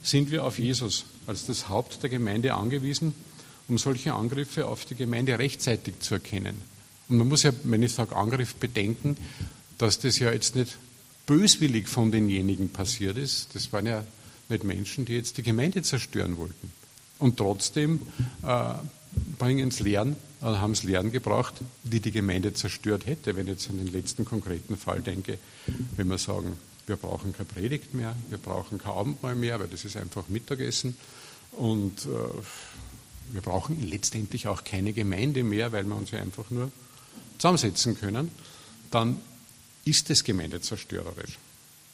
sind 0.03 0.31
wir 0.31 0.45
auf 0.45 0.59
Jesus 0.59 1.05
als 1.29 1.47
das 1.47 1.69
Haupt 1.69 2.03
der 2.03 2.11
Gemeinde 2.11 2.55
angewiesen, 2.55 3.15
um 3.69 3.79
solche 3.79 4.15
Angriffe 4.15 4.67
auf 4.67 4.87
die 4.87 4.95
Gemeinde 4.95 5.39
rechtzeitig 5.39 6.01
zu 6.01 6.15
erkennen. 6.15 6.57
Und 7.09 7.19
man 7.19 7.29
muss 7.29 7.43
ja, 7.43 7.53
wenn 7.65 7.83
ich 7.83 7.93
sage 7.93 8.17
Angriff, 8.17 8.55
bedenken, 8.55 9.17
dass 9.77 10.01
das 10.01 10.19
ja 10.19 10.33
jetzt 10.33 10.57
nicht 10.57 10.79
böswillig 11.27 11.87
von 11.87 12.11
denjenigen 12.11 12.71
passiert 12.71 13.19
ist. 13.19 13.55
Das 13.55 13.73
waren 13.73 13.87
ja 13.87 14.05
nicht 14.49 14.65
Menschen, 14.65 15.05
die 15.05 15.13
jetzt 15.13 15.37
die 15.37 15.43
Gemeinde 15.43 15.83
zerstören 15.83 16.39
wollten. 16.39 16.73
Und 17.19 17.37
trotzdem 17.37 18.01
äh, 18.43 18.75
bringen 19.39 19.69
es 19.69 19.81
Lehren, 19.81 20.17
äh, 20.41 20.47
haben 20.47 20.73
es 20.73 20.83
Lehren 20.83 21.13
gebracht, 21.13 21.55
die 21.85 22.01
die 22.01 22.13
Gemeinde 22.13 22.55
zerstört 22.55 23.07
hätte. 23.07 23.37
Wenn 23.37 23.47
ich 23.47 23.53
jetzt 23.53 23.71
an 23.71 23.77
den 23.77 23.93
letzten 23.93 24.25
konkreten 24.25 24.79
Fall 24.79 25.03
denke, 25.03 25.39
wenn 25.97 26.09
wir 26.09 26.19
sagen, 26.19 26.57
wir 26.89 26.97
brauchen 26.97 27.33
keine 27.33 27.49
Predigt 27.49 27.95
mehr, 27.95 28.17
wir 28.29 28.39
brauchen 28.39 28.79
kein 28.79 28.93
Abendmahl 28.93 29.35
mehr, 29.35 29.61
weil 29.61 29.69
das 29.69 29.85
ist 29.85 29.97
einfach 29.97 30.29
Mittagessen. 30.29 30.97
Und 31.53 32.07
äh, 32.07 33.33
wir 33.33 33.41
brauchen 33.41 33.87
letztendlich 33.89 34.49
auch 34.49 34.65
keine 34.65 34.93
Gemeinde 34.93 35.43
mehr, 35.43 35.73
weil 35.73 35.85
wir 35.85 35.97
uns 35.97 36.11
ja 36.11 36.21
einfach 36.21 36.51
nur 36.51 36.71
zusammensetzen 37.39 37.99
können. 37.99 38.31
Dann 38.91 39.21
ist 39.85 40.11
es 40.11 40.25
gemeindezerstörerisch. 40.25 41.39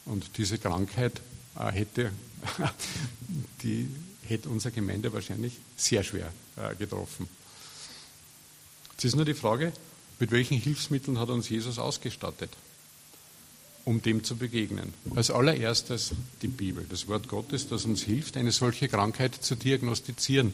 Und 0.05 0.37
diese 0.37 0.57
Krankheit 0.57 1.21
äh, 1.59 1.71
hätte, 1.71 2.11
die 3.63 3.89
hätte 4.27 4.49
unsere 4.49 4.73
Gemeinde 4.73 5.11
wahrscheinlich 5.13 5.53
sehr 5.75 6.03
schwer 6.03 6.31
äh, 6.57 6.75
getroffen. 6.75 7.27
Jetzt 8.93 9.05
ist 9.05 9.15
nur 9.15 9.25
die 9.25 9.33
Frage, 9.33 9.73
mit 10.19 10.31
welchen 10.31 10.57
Hilfsmitteln 10.57 11.19
hat 11.19 11.29
uns 11.29 11.49
Jesus 11.49 11.79
ausgestattet? 11.79 12.51
Um 13.85 14.01
dem 14.01 14.23
zu 14.23 14.35
begegnen. 14.35 14.93
Als 15.15 15.29
allererstes 15.29 16.11
die 16.41 16.47
Bibel, 16.47 16.85
das 16.89 17.07
Wort 17.07 17.27
Gottes, 17.27 17.69
das 17.69 17.85
uns 17.85 18.03
hilft, 18.03 18.35
eine 18.35 18.51
solche 18.51 18.87
Krankheit 18.87 19.35
zu 19.35 19.55
diagnostizieren. 19.55 20.53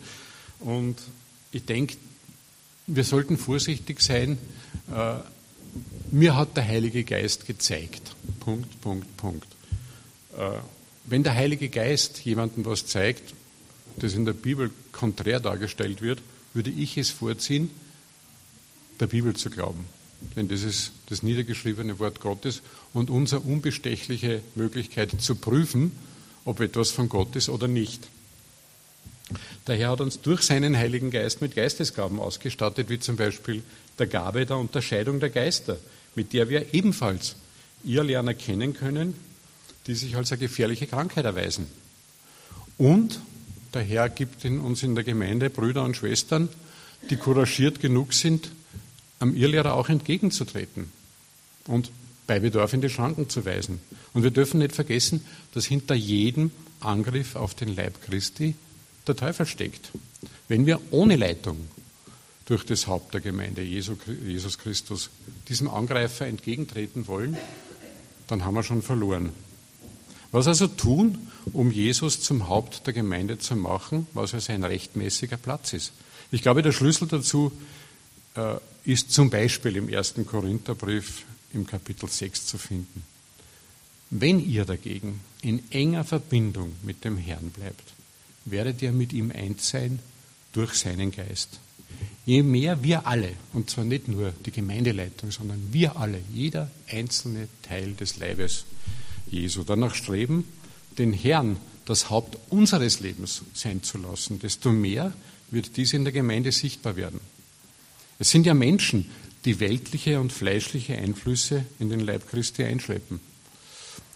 Und 0.59 0.97
ich 1.51 1.65
denke, 1.65 1.95
wir 2.87 3.05
sollten 3.05 3.37
vorsichtig 3.37 4.01
sein. 4.01 4.37
Äh, 4.93 5.15
mir 6.11 6.35
hat 6.35 6.57
der 6.57 6.67
Heilige 6.67 7.05
Geist 7.05 7.47
gezeigt. 7.47 8.15
Punkt, 8.41 8.81
Punkt, 8.81 9.17
Punkt. 9.17 9.47
Äh, 10.37 10.59
wenn 11.05 11.23
der 11.23 11.35
Heilige 11.35 11.69
Geist 11.69 12.23
jemandem 12.25 12.65
was 12.65 12.85
zeigt, 12.85 13.33
das 13.97 14.13
in 14.13 14.25
der 14.25 14.33
Bibel 14.33 14.71
konträr 14.91 15.39
dargestellt 15.39 16.01
wird, 16.01 16.21
würde 16.53 16.69
ich 16.69 16.97
es 16.97 17.09
vorziehen, 17.09 17.69
der 18.99 19.07
Bibel 19.07 19.35
zu 19.35 19.49
glauben. 19.49 19.85
Denn 20.35 20.47
das 20.47 20.63
ist 20.63 20.91
das 21.09 21.23
niedergeschriebene 21.23 21.99
Wort 21.99 22.21
Gottes 22.21 22.61
und 22.93 23.09
unsere 23.09 23.41
unbestechliche 23.41 24.41
Möglichkeit 24.55 25.21
zu 25.21 25.35
prüfen, 25.35 25.91
ob 26.45 26.59
etwas 26.59 26.91
von 26.91 27.09
Gott 27.09 27.35
ist 27.35 27.49
oder 27.49 27.67
nicht. 27.67 28.07
Der 29.67 29.77
Herr 29.77 29.91
hat 29.91 30.01
uns 30.01 30.21
durch 30.21 30.41
seinen 30.41 30.77
Heiligen 30.77 31.11
Geist 31.11 31.41
mit 31.41 31.55
Geistesgaben 31.55 32.19
ausgestattet, 32.19 32.89
wie 32.89 32.99
zum 32.99 33.15
Beispiel 33.15 33.63
der 33.99 34.07
Gabe 34.07 34.45
der 34.45 34.57
Unterscheidung 34.57 35.19
der 35.19 35.29
Geister, 35.29 35.77
mit 36.15 36.33
der 36.33 36.49
wir 36.49 36.73
ebenfalls 36.73 37.35
Irrlerner 37.83 38.33
kennen 38.33 38.73
können, 38.73 39.13
die 39.87 39.95
sich 39.95 40.15
als 40.15 40.31
eine 40.31 40.39
gefährliche 40.39 40.87
Krankheit 40.87 41.25
erweisen. 41.25 41.67
Und 42.77 43.19
der 43.73 43.83
Herr 43.83 44.09
gibt 44.09 44.43
in 44.43 44.59
uns 44.59 44.83
in 44.83 44.95
der 44.95 45.03
Gemeinde 45.03 45.49
Brüder 45.49 45.83
und 45.83 45.95
Schwestern, 45.95 46.49
die 47.09 47.15
couragiert 47.15 47.79
genug 47.79 48.13
sind, 48.13 48.51
am 49.21 49.35
Irrlehrer 49.35 49.75
auch 49.75 49.89
entgegenzutreten 49.89 50.91
und 51.67 51.91
bei 52.27 52.39
Bedarf 52.39 52.73
in 52.73 52.81
die 52.81 52.89
Schranken 52.89 53.29
zu 53.29 53.45
weisen. 53.45 53.79
Und 54.13 54.23
wir 54.23 54.31
dürfen 54.31 54.59
nicht 54.59 54.73
vergessen, 54.73 55.23
dass 55.53 55.65
hinter 55.65 55.95
jedem 55.95 56.51
Angriff 56.79 57.35
auf 57.35 57.55
den 57.55 57.75
Leib 57.75 58.01
Christi 58.03 58.55
der 59.07 59.15
Teufel 59.15 59.45
steckt. 59.45 59.91
Wenn 60.47 60.65
wir 60.65 60.79
ohne 60.91 61.15
Leitung 61.15 61.57
durch 62.45 62.65
das 62.65 62.87
Haupt 62.87 63.13
der 63.13 63.21
Gemeinde, 63.21 63.61
Jesus 63.61 64.57
Christus, 64.57 65.09
diesem 65.47 65.69
Angreifer 65.69 66.25
entgegentreten 66.25 67.07
wollen, 67.07 67.37
dann 68.27 68.43
haben 68.43 68.55
wir 68.55 68.63
schon 68.63 68.81
verloren. 68.81 69.29
Was 70.31 70.47
also 70.47 70.67
tun, 70.67 71.27
um 71.51 71.71
Jesus 71.71 72.21
zum 72.21 72.47
Haupt 72.47 72.87
der 72.87 72.93
Gemeinde 72.93 73.37
zu 73.37 73.55
machen, 73.55 74.07
was 74.13 74.33
also 74.33 74.53
ein 74.53 74.63
rechtmäßiger 74.63 75.37
Platz 75.37 75.73
ist? 75.73 75.91
Ich 76.31 76.41
glaube, 76.41 76.61
der 76.61 76.71
Schlüssel 76.71 77.07
dazu 77.07 77.51
ist 78.83 79.11
zum 79.11 79.29
Beispiel 79.29 79.75
im 79.75 79.89
ersten 79.89 80.25
Korintherbrief 80.25 81.25
im 81.53 81.67
Kapitel 81.67 82.09
6 82.09 82.45
zu 82.45 82.57
finden. 82.57 83.03
Wenn 84.09 84.45
ihr 84.45 84.65
dagegen 84.65 85.21
in 85.41 85.63
enger 85.71 86.03
Verbindung 86.03 86.73
mit 86.83 87.03
dem 87.03 87.17
Herrn 87.17 87.49
bleibt, 87.49 87.93
werdet 88.45 88.81
ihr 88.81 88.91
mit 88.91 89.13
ihm 89.13 89.31
eins 89.31 89.69
sein 89.69 89.99
durch 90.53 90.73
seinen 90.73 91.11
Geist. 91.11 91.59
Je 92.25 92.43
mehr 92.43 92.83
wir 92.83 93.07
alle, 93.07 93.33
und 93.53 93.69
zwar 93.69 93.83
nicht 93.83 94.07
nur 94.07 94.33
die 94.45 94.51
Gemeindeleitung, 94.51 95.31
sondern 95.31 95.69
wir 95.71 95.97
alle, 95.97 96.21
jeder 96.33 96.69
einzelne 96.87 97.47
Teil 97.61 97.93
des 97.93 98.17
Leibes 98.17 98.65
Jesu, 99.29 99.63
danach 99.63 99.95
streben, 99.95 100.45
den 100.97 101.13
Herrn 101.13 101.57
das 101.85 102.09
Haupt 102.09 102.37
unseres 102.49 102.99
Lebens 102.99 103.43
sein 103.53 103.81
zu 103.81 103.97
lassen, 103.97 104.39
desto 104.39 104.71
mehr 104.71 105.13
wird 105.49 105.77
dies 105.77 105.93
in 105.93 106.03
der 106.03 106.13
Gemeinde 106.13 106.51
sichtbar 106.51 106.95
werden. 106.95 107.19
Es 108.21 108.29
sind 108.29 108.45
ja 108.45 108.53
Menschen, 108.53 109.09
die 109.45 109.59
weltliche 109.59 110.19
und 110.19 110.31
fleischliche 110.31 110.95
Einflüsse 110.95 111.65
in 111.79 111.89
den 111.89 112.01
Leib 112.01 112.29
Christi 112.29 112.63
einschleppen. 112.63 113.19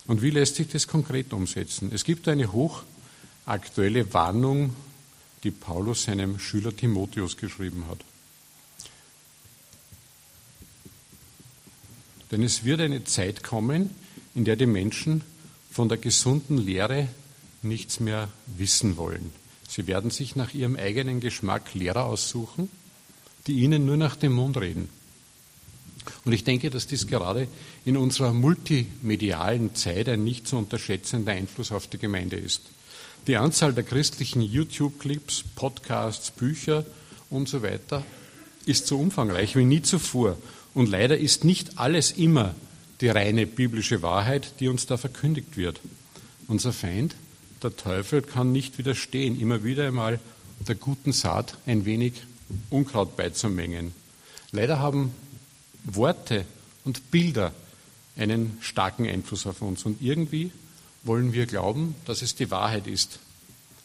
Und 0.05 0.21
wie 0.21 0.29
lässt 0.29 0.57
sich 0.57 0.67
das 0.67 0.85
konkret 0.85 1.33
umsetzen? 1.33 1.89
Es 1.91 2.03
gibt 2.03 2.27
eine 2.27 2.51
hochaktuelle 2.51 4.13
Warnung, 4.13 4.75
die 5.43 5.49
Paulus 5.49 6.03
seinem 6.03 6.37
Schüler 6.37 6.77
Timotheus 6.77 7.35
geschrieben 7.35 7.85
hat. 7.89 7.97
Denn 12.29 12.43
es 12.43 12.63
wird 12.63 12.81
eine 12.81 13.05
Zeit 13.05 13.41
kommen, 13.41 13.89
in 14.35 14.45
der 14.45 14.55
die 14.55 14.67
Menschen 14.67 15.23
von 15.71 15.89
der 15.89 15.97
gesunden 15.97 16.59
Lehre 16.59 17.07
nichts 17.63 17.99
mehr 17.99 18.29
wissen 18.55 18.97
wollen. 18.97 19.33
Sie 19.67 19.87
werden 19.87 20.11
sich 20.11 20.35
nach 20.35 20.53
ihrem 20.53 20.75
eigenen 20.75 21.21
Geschmack 21.21 21.73
Lehrer 21.73 22.05
aussuchen, 22.05 22.69
die 23.47 23.59
ihnen 23.59 23.85
nur 23.85 23.97
nach 23.97 24.15
dem 24.15 24.33
Mund 24.33 24.57
reden. 24.57 24.89
Und 26.23 26.33
ich 26.33 26.43
denke, 26.43 26.69
dass 26.69 26.87
dies 26.87 27.07
gerade 27.07 27.47
in 27.83 27.97
unserer 27.97 28.33
multimedialen 28.33 29.75
Zeit 29.75 30.09
ein 30.09 30.23
nicht 30.23 30.47
zu 30.47 30.57
unterschätzender 30.57 31.31
Einfluss 31.31 31.71
auf 31.71 31.87
die 31.87 31.97
Gemeinde 31.97 32.35
ist. 32.35 32.61
Die 33.27 33.37
Anzahl 33.37 33.73
der 33.73 33.83
christlichen 33.83 34.41
YouTube-Clips, 34.41 35.43
Podcasts, 35.55 36.31
Bücher 36.31 36.85
und 37.29 37.49
so 37.49 37.63
weiter 37.63 38.03
ist 38.65 38.87
so 38.87 38.99
umfangreich 38.99 39.55
wie 39.55 39.65
nie 39.65 39.81
zuvor. 39.81 40.37
Und 40.73 40.89
leider 40.89 41.17
ist 41.17 41.43
nicht 41.43 41.77
alles 41.77 42.11
immer 42.11 42.55
die 43.01 43.09
reine 43.09 43.45
biblische 43.45 44.01
Wahrheit, 44.01 44.53
die 44.59 44.67
uns 44.67 44.85
da 44.85 44.97
verkündigt 44.97 45.57
wird. 45.57 45.79
Unser 46.47 46.73
Feind, 46.73 47.15
der 47.63 47.75
Teufel, 47.75 48.21
kann 48.21 48.51
nicht 48.51 48.77
widerstehen, 48.77 49.39
immer 49.39 49.63
wieder 49.63 49.87
einmal 49.87 50.19
der 50.67 50.75
guten 50.75 51.11
Saat 51.11 51.57
ein 51.65 51.85
wenig 51.85 52.13
Unkraut 52.69 53.17
beizumengen. 53.17 53.93
Leider 54.51 54.79
haben 54.79 55.11
Worte 55.83 56.45
und 56.83 57.11
Bilder 57.11 57.53
einen 58.15 58.57
starken 58.61 59.07
Einfluss 59.07 59.45
auf 59.45 59.61
uns. 59.61 59.83
Und 59.85 60.01
irgendwie 60.01 60.51
wollen 61.03 61.33
wir 61.33 61.45
glauben, 61.45 61.95
dass 62.05 62.21
es 62.21 62.35
die 62.35 62.51
Wahrheit 62.51 62.87
ist, 62.87 63.19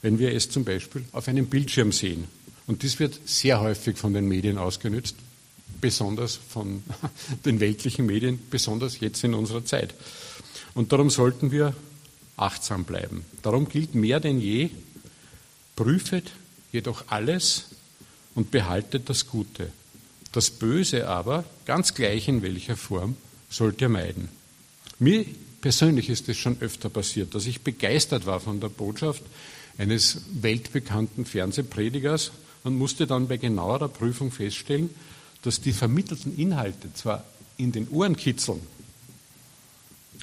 wenn 0.03 0.19
wir 0.19 0.35
es 0.35 0.51
zum 0.51 0.65
Beispiel 0.65 1.05
auf 1.13 1.29
einem 1.29 1.47
Bildschirm 1.47 1.93
sehen. 1.93 2.25
Und 2.67 2.83
dies 2.83 2.99
wird 2.99 3.19
sehr 3.25 3.61
häufig 3.61 3.99
von 3.99 4.13
den 4.13 4.29
Medien 4.29 4.59
ausgenützt, 4.59 5.17
besonders 5.81 6.37
von 6.37 6.83
den 7.45 7.61
weltlichen 7.61 8.07
Medien, 8.07 8.39
besonders 8.51 9.01
jetzt 9.01 9.25
in 9.25 9.35
unserer 9.35 9.65
Zeit. 9.65 9.95
Und 10.75 10.93
darum 10.93 11.11
sollten 11.11 11.51
wir 11.51 11.75
achtsam 12.37 12.85
bleiben. 12.85 13.25
Darum 13.43 13.69
gilt 13.69 13.95
mehr 13.95 14.21
denn 14.21 14.41
je, 14.41 14.71
prüfet 15.77 16.31
jedoch 16.73 17.05
alles 17.09 17.67
und 18.35 18.51
behaltet 18.51 19.09
das 19.09 19.27
Gute. 19.27 19.71
Das 20.33 20.51
Böse 20.51 21.09
aber, 21.09 21.45
ganz 21.67 21.95
gleich 21.95 22.29
in 22.29 22.43
welcher 22.43 22.77
Form, 22.77 23.17
sollt 23.49 23.81
ihr 23.81 23.89
meiden. 23.89 24.29
Mir 24.99 25.25
persönlich 25.61 26.09
ist 26.09 26.29
es 26.29 26.37
schon 26.37 26.57
öfter 26.61 26.89
passiert, 26.89 27.35
dass 27.35 27.47
ich 27.47 27.63
begeistert 27.63 28.27
war 28.27 28.41
von 28.41 28.61
der 28.61 28.69
Botschaft 28.69 29.23
eines 29.79 30.23
weltbekannten 30.33 31.25
Fernsehpredigers 31.25 32.33
und 32.65 32.77
musste 32.77 33.07
dann 33.07 33.29
bei 33.29 33.37
genauerer 33.37 33.89
Prüfung 33.89 34.31
feststellen, 34.31 34.91
dass 35.43 35.61
die 35.61 35.73
vermittelten 35.73 36.37
Inhalte 36.37 36.93
zwar 36.95 37.25
in 37.57 37.73
den 37.73 37.89
Ohren 37.89 38.17
kitzeln, 38.17 38.61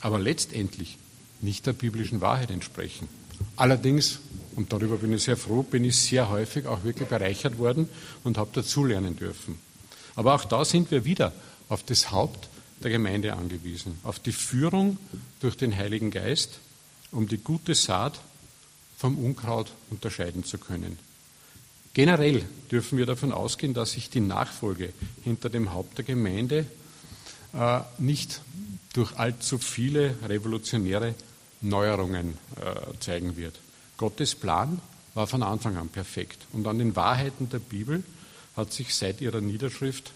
aber 0.01 0.19
letztendlich 0.19 0.97
nicht 1.41 1.65
der 1.65 1.73
biblischen 1.73 2.21
Wahrheit 2.21 2.51
entsprechen. 2.51 3.07
Allerdings, 3.55 4.19
und 4.57 4.73
darüber 4.73 4.97
bin 4.97 5.13
ich 5.13 5.23
sehr 5.23 5.37
froh, 5.37 5.61
bin 5.61 5.85
ich 5.85 5.95
sehr 5.95 6.29
häufig 6.29 6.65
auch 6.65 6.83
wirklich 6.83 7.07
bereichert 7.07 7.59
worden 7.59 7.87
und 8.23 8.39
habe 8.39 8.49
dazulernen 8.53 9.15
dürfen. 9.15 9.59
Aber 10.15 10.33
auch 10.33 10.45
da 10.45 10.65
sind 10.65 10.89
wir 10.89 11.05
wieder 11.05 11.31
auf 11.69 11.83
das 11.83 12.11
Haupt 12.11 12.49
der 12.83 12.89
Gemeinde 12.89 13.33
angewiesen, 13.33 13.99
auf 14.03 14.19
die 14.19 14.31
Führung 14.31 14.97
durch 15.41 15.57
den 15.57 15.77
Heiligen 15.77 16.09
Geist, 16.09 16.59
um 17.11 17.27
die 17.27 17.37
gute 17.37 17.75
Saat 17.75 18.19
vom 18.97 19.23
Unkraut 19.23 19.71
unterscheiden 19.91 20.43
zu 20.43 20.57
können. 20.57 20.97
Generell 21.93 22.43
dürfen 22.71 22.97
wir 22.97 23.05
davon 23.05 23.31
ausgehen, 23.31 23.75
dass 23.75 23.91
sich 23.91 24.09
die 24.09 24.21
Nachfolge 24.21 24.91
hinter 25.23 25.51
dem 25.51 25.71
Haupt 25.71 25.99
der 25.99 26.05
Gemeinde 26.05 26.65
äh, 27.53 27.81
nicht 27.99 28.41
durch 28.93 29.17
allzu 29.17 29.59
viele 29.59 30.15
revolutionäre 30.27 31.13
Neuerungen 31.61 32.39
äh, 32.59 32.99
zeigen 32.99 33.37
wird. 33.37 33.59
Gottes 33.97 34.33
Plan 34.35 34.79
war 35.13 35.27
von 35.27 35.43
Anfang 35.43 35.75
an 35.77 35.89
perfekt 35.89 36.47
und 36.53 36.65
an 36.67 36.79
den 36.79 36.95
Wahrheiten 36.95 37.49
der 37.49 37.59
Bibel 37.59 38.03
hat 38.55 38.71
sich 38.71 38.95
seit 38.95 39.19
ihrer 39.21 39.41
Niederschrift 39.41 40.13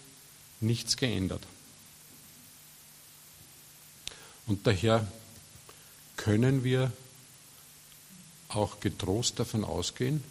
nichts 0.60 0.98
geändert. 0.98 1.42
Und 4.48 4.66
daher 4.68 5.08
können 6.18 6.64
wir 6.64 6.92
auch 8.50 8.80
getrost 8.80 9.40
davon 9.40 9.64
ausgehen, 9.64 10.24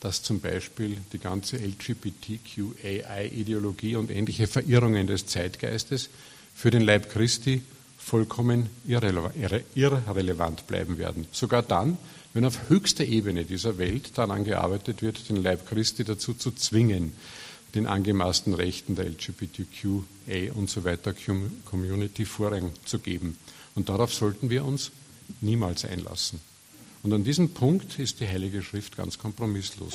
dass 0.00 0.22
zum 0.22 0.40
Beispiel 0.40 0.98
die 1.12 1.18
ganze 1.18 1.56
LGBTQAI-Ideologie 1.56 3.96
und 3.96 4.10
ähnliche 4.10 4.46
Verirrungen 4.46 5.06
des 5.06 5.26
Zeitgeistes 5.26 6.08
für 6.54 6.70
den 6.70 6.82
Leib 6.82 7.10
Christi 7.10 7.62
vollkommen 8.04 8.68
irrelevant 8.86 10.66
bleiben 10.66 10.98
werden. 10.98 11.26
Sogar 11.32 11.62
dann, 11.62 11.96
wenn 12.34 12.44
auf 12.44 12.68
höchster 12.68 13.04
Ebene 13.04 13.44
dieser 13.44 13.78
Welt 13.78 14.18
daran 14.18 14.44
gearbeitet 14.44 15.00
wird, 15.00 15.28
den 15.30 15.42
Leib 15.42 15.66
Christi 15.66 16.04
dazu 16.04 16.34
zu 16.34 16.52
zwingen, 16.52 17.14
den 17.74 17.86
angemaßten 17.86 18.52
Rechten 18.54 18.94
der 18.94 19.06
LGBTQA 19.06 20.52
und 20.54 20.68
so 20.68 20.84
weiter 20.84 21.14
Community 21.64 22.24
Vorrang 22.26 22.72
zu 22.84 22.98
geben. 22.98 23.38
Und 23.74 23.88
darauf 23.88 24.12
sollten 24.12 24.50
wir 24.50 24.64
uns 24.64 24.90
niemals 25.40 25.84
einlassen. 25.84 26.40
Und 27.02 27.12
an 27.12 27.24
diesem 27.24 27.50
Punkt 27.50 27.98
ist 27.98 28.20
die 28.20 28.28
Heilige 28.28 28.62
Schrift 28.62 28.96
ganz 28.96 29.18
kompromisslos. 29.18 29.94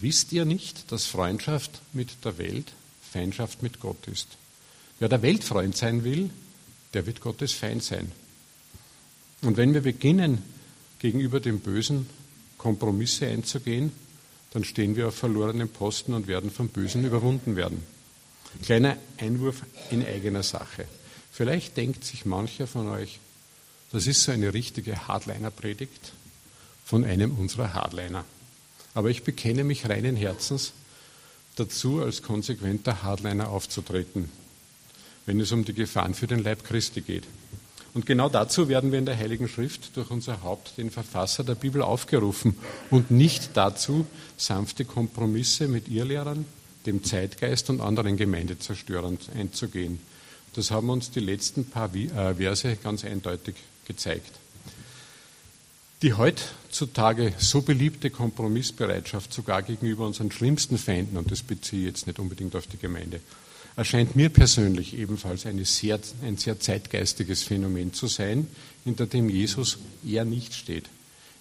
Wisst 0.00 0.32
ihr 0.32 0.44
nicht, 0.44 0.90
dass 0.92 1.06
Freundschaft 1.06 1.82
mit 1.92 2.24
der 2.24 2.38
Welt 2.38 2.72
Feindschaft 3.12 3.62
mit 3.62 3.80
Gott 3.80 4.06
ist? 4.06 4.28
Wer 5.02 5.08
der 5.08 5.22
Weltfreund 5.22 5.76
sein 5.76 6.04
will, 6.04 6.30
der 6.94 7.06
wird 7.06 7.20
Gottes 7.20 7.50
Feind 7.50 7.82
sein. 7.82 8.12
Und 9.40 9.56
wenn 9.56 9.74
wir 9.74 9.80
beginnen, 9.80 10.44
gegenüber 11.00 11.40
dem 11.40 11.58
Bösen 11.58 12.08
Kompromisse 12.56 13.26
einzugehen, 13.26 13.90
dann 14.52 14.62
stehen 14.62 14.94
wir 14.94 15.08
auf 15.08 15.16
verlorenen 15.16 15.68
Posten 15.68 16.14
und 16.14 16.28
werden 16.28 16.52
vom 16.52 16.68
Bösen 16.68 17.04
überwunden 17.04 17.56
werden. 17.56 17.82
Kleiner 18.62 18.96
Einwurf 19.18 19.62
in 19.90 20.06
eigener 20.06 20.44
Sache. 20.44 20.86
Vielleicht 21.32 21.76
denkt 21.76 22.04
sich 22.04 22.24
mancher 22.24 22.68
von 22.68 22.88
euch, 22.88 23.18
das 23.90 24.06
ist 24.06 24.22
so 24.22 24.30
eine 24.30 24.54
richtige 24.54 25.08
Hardliner-Predigt 25.08 26.12
von 26.84 27.04
einem 27.04 27.36
unserer 27.36 27.74
Hardliner. 27.74 28.24
Aber 28.94 29.10
ich 29.10 29.24
bekenne 29.24 29.64
mich 29.64 29.88
reinen 29.88 30.14
Herzens 30.14 30.74
dazu, 31.56 32.00
als 32.00 32.22
konsequenter 32.22 33.02
Hardliner 33.02 33.48
aufzutreten, 33.48 34.30
wenn 35.26 35.40
es 35.40 35.52
um 35.52 35.64
die 35.64 35.74
Gefahren 35.74 36.14
für 36.14 36.26
den 36.26 36.42
Leib 36.42 36.64
Christi 36.64 37.00
geht. 37.00 37.24
Und 37.94 38.06
genau 38.06 38.28
dazu 38.28 38.68
werden 38.68 38.90
wir 38.90 38.98
in 38.98 39.06
der 39.06 39.18
Heiligen 39.18 39.48
Schrift 39.48 39.96
durch 39.96 40.10
unser 40.10 40.42
Haupt, 40.42 40.78
den 40.78 40.90
Verfasser 40.90 41.44
der 41.44 41.54
Bibel, 41.54 41.82
aufgerufen 41.82 42.56
und 42.90 43.10
nicht 43.10 43.50
dazu, 43.54 44.06
sanfte 44.36 44.84
Kompromisse 44.84 45.68
mit 45.68 45.88
Irrlehrern, 45.88 46.46
dem 46.86 47.04
Zeitgeist 47.04 47.68
und 47.68 47.80
anderen 47.80 48.16
Gemeindezerstörern 48.16 49.18
einzugehen. 49.36 50.00
Das 50.54 50.70
haben 50.70 50.90
uns 50.90 51.10
die 51.10 51.20
letzten 51.20 51.66
paar 51.66 51.94
äh, 51.94 52.34
Verse 52.34 52.76
ganz 52.82 53.04
eindeutig 53.04 53.56
gezeigt. 53.86 54.32
Die 56.02 56.14
heutzutage 56.14 57.32
so 57.38 57.62
beliebte 57.62 58.10
Kompromissbereitschaft 58.10 59.32
sogar 59.32 59.62
gegenüber 59.62 60.06
unseren 60.06 60.32
schlimmsten 60.32 60.78
Feinden, 60.78 61.16
und 61.16 61.30
das 61.30 61.42
beziehe 61.42 61.82
ich 61.82 61.88
jetzt 61.88 62.06
nicht 62.06 62.18
unbedingt 62.18 62.56
auf 62.56 62.66
die 62.66 62.78
Gemeinde, 62.78 63.20
erscheint 63.76 64.16
mir 64.16 64.28
persönlich 64.28 64.96
ebenfalls 64.96 65.42
sehr, 65.42 66.00
ein 66.22 66.36
sehr 66.36 66.60
zeitgeistiges 66.60 67.42
Phänomen 67.42 67.92
zu 67.92 68.06
sein, 68.06 68.46
hinter 68.84 69.06
dem 69.06 69.28
Jesus 69.28 69.78
eher 70.06 70.24
nicht 70.24 70.54
steht. 70.54 70.84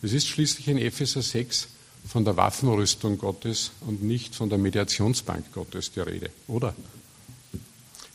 Es 0.01 0.13
ist 0.13 0.27
schließlich 0.27 0.67
in 0.67 0.77
Epheser 0.77 1.21
6 1.21 1.67
von 2.07 2.25
der 2.25 2.37
Waffenrüstung 2.37 3.17
Gottes 3.17 3.71
und 3.81 4.03
nicht 4.03 4.35
von 4.35 4.49
der 4.49 4.57
Mediationsbank 4.57 5.51
Gottes 5.53 5.91
die 5.91 5.99
Rede, 5.99 6.29
oder? 6.47 6.75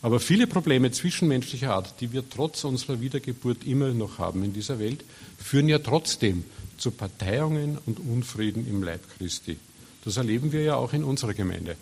Aber 0.01 0.19
viele 0.19 0.45
Probleme 0.47 0.91
zwischenmenschlicher 0.91 1.73
Art, 1.73 1.99
die 2.01 2.11
wir 2.11 2.29
trotz 2.29 2.63
unserer 2.63 3.01
Wiedergeburt 3.01 3.65
immer 3.65 3.89
noch 3.89 4.19
haben 4.19 4.43
in 4.43 4.53
dieser 4.53 4.79
Welt, 4.79 5.03
führen 5.37 5.69
ja 5.69 5.79
trotzdem 5.79 6.45
zu 6.77 6.91
Parteiungen 6.91 7.77
und 7.85 7.99
Unfrieden 7.99 8.67
im 8.67 8.83
Leib 8.83 9.01
Christi. 9.17 9.57
Das 10.03 10.17
erleben 10.17 10.51
wir 10.51 10.61
ja 10.61 10.75
auch 10.75 10.93
in 10.93 11.03
unserer 11.03 11.33
Gemeinde. 11.33 11.75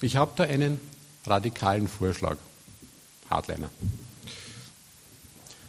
Ich 0.00 0.16
habe 0.16 0.32
da 0.36 0.44
einen 0.44 0.80
radikalen 1.24 1.88
Vorschlag. 1.88 2.36
Hardliner. 3.30 3.70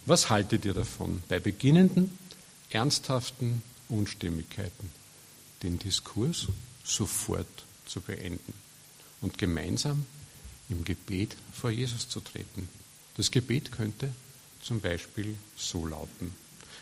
Was 0.06 0.30
haltet 0.30 0.66
ihr 0.66 0.74
davon, 0.74 1.24
bei 1.28 1.40
beginnenden, 1.40 2.18
ernsthaften 2.70 3.64
Unstimmigkeiten 3.90 4.92
den 5.64 5.80
Diskurs 5.80 6.48
sofort 6.84 7.48
zu 7.86 8.02
beenden 8.02 8.54
und 9.22 9.38
gemeinsam 9.38 10.06
im 10.70 10.84
Gebet 10.84 11.36
vor 11.54 11.72
Jesus 11.72 12.10
zu 12.10 12.20
treten? 12.20 12.70
Das 13.16 13.32
Gebet 13.32 13.72
könnte 13.72 14.10
zum 14.62 14.82
Beispiel 14.82 15.36
so 15.56 15.86
lauten. 15.88 16.34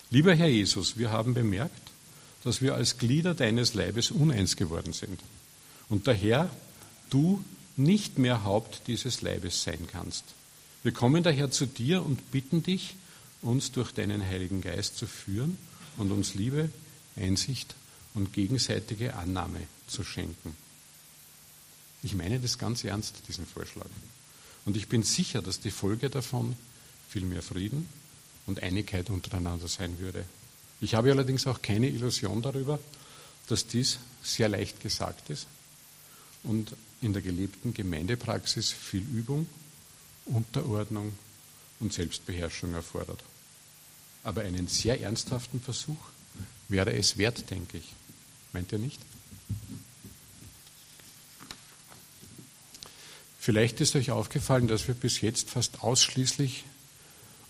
Lieber 0.09 0.35
Herr 0.35 0.47
Jesus, 0.47 0.97
wir 0.97 1.11
haben 1.11 1.33
bemerkt, 1.33 1.91
dass 2.43 2.61
wir 2.61 2.75
als 2.75 2.97
Glieder 2.97 3.33
deines 3.33 3.73
Leibes 3.73 4.11
uneins 4.11 4.55
geworden 4.55 4.93
sind. 4.93 5.19
Und 5.89 6.07
daher 6.07 6.49
du 7.09 7.43
nicht 7.77 8.17
mehr 8.17 8.43
Haupt 8.43 8.83
dieses 8.87 9.21
Leibes 9.21 9.63
sein 9.63 9.87
kannst. 9.91 10.23
Wir 10.83 10.91
kommen 10.91 11.23
daher 11.23 11.51
zu 11.51 11.65
dir 11.65 12.05
und 12.05 12.31
bitten 12.31 12.63
dich, 12.63 12.95
uns 13.41 13.71
durch 13.71 13.91
deinen 13.91 14.23
Heiligen 14.23 14.61
Geist 14.61 14.97
zu 14.97 15.07
führen 15.07 15.57
und 15.97 16.11
uns 16.11 16.35
Liebe, 16.35 16.69
Einsicht 17.15 17.75
und 18.13 18.33
gegenseitige 18.33 19.15
Annahme 19.15 19.59
zu 19.87 20.03
schenken. 20.03 20.55
Ich 22.03 22.15
meine 22.15 22.39
das 22.39 22.57
ganz 22.57 22.83
ernst, 22.83 23.15
diesen 23.27 23.45
Vorschlag. 23.45 23.87
Und 24.65 24.77
ich 24.77 24.87
bin 24.87 25.03
sicher, 25.03 25.41
dass 25.41 25.59
die 25.59 25.71
Folge 25.71 26.09
davon 26.09 26.55
viel 27.09 27.23
mehr 27.23 27.41
Frieden 27.41 27.87
und 28.45 28.63
Einigkeit 28.63 29.09
untereinander 29.09 29.67
sein 29.67 29.99
würde. 29.99 30.25
Ich 30.81 30.95
habe 30.95 31.11
allerdings 31.11 31.47
auch 31.47 31.61
keine 31.61 31.87
Illusion 31.87 32.41
darüber, 32.41 32.79
dass 33.47 33.67
dies 33.67 33.99
sehr 34.23 34.49
leicht 34.49 34.81
gesagt 34.81 35.29
ist 35.29 35.47
und 36.43 36.75
in 37.05 37.13
der 37.13 37.21
gelebten 37.21 37.73
Gemeindepraxis 37.73 38.71
viel 38.71 39.01
Übung, 39.01 39.47
Unterordnung 40.25 41.13
und 41.79 41.93
Selbstbeherrschung 41.93 42.73
erfordert. 42.73 43.23
Aber 44.23 44.41
einen 44.41 44.67
sehr 44.67 44.99
ernsthaften 45.01 45.61
Versuch 45.61 45.97
wäre 46.67 46.93
es 46.93 47.17
wert, 47.17 47.49
denke 47.51 47.77
ich. 47.77 47.93
Meint 48.53 48.71
ihr 48.71 48.79
nicht? 48.79 48.99
Vielleicht 53.39 53.79
ist 53.79 53.95
euch 53.95 54.09
aufgefallen, 54.09 54.67
dass 54.67 54.87
wir 54.87 54.95
bis 54.95 55.21
jetzt 55.21 55.51
fast 55.51 55.83
ausschließlich 55.83 56.63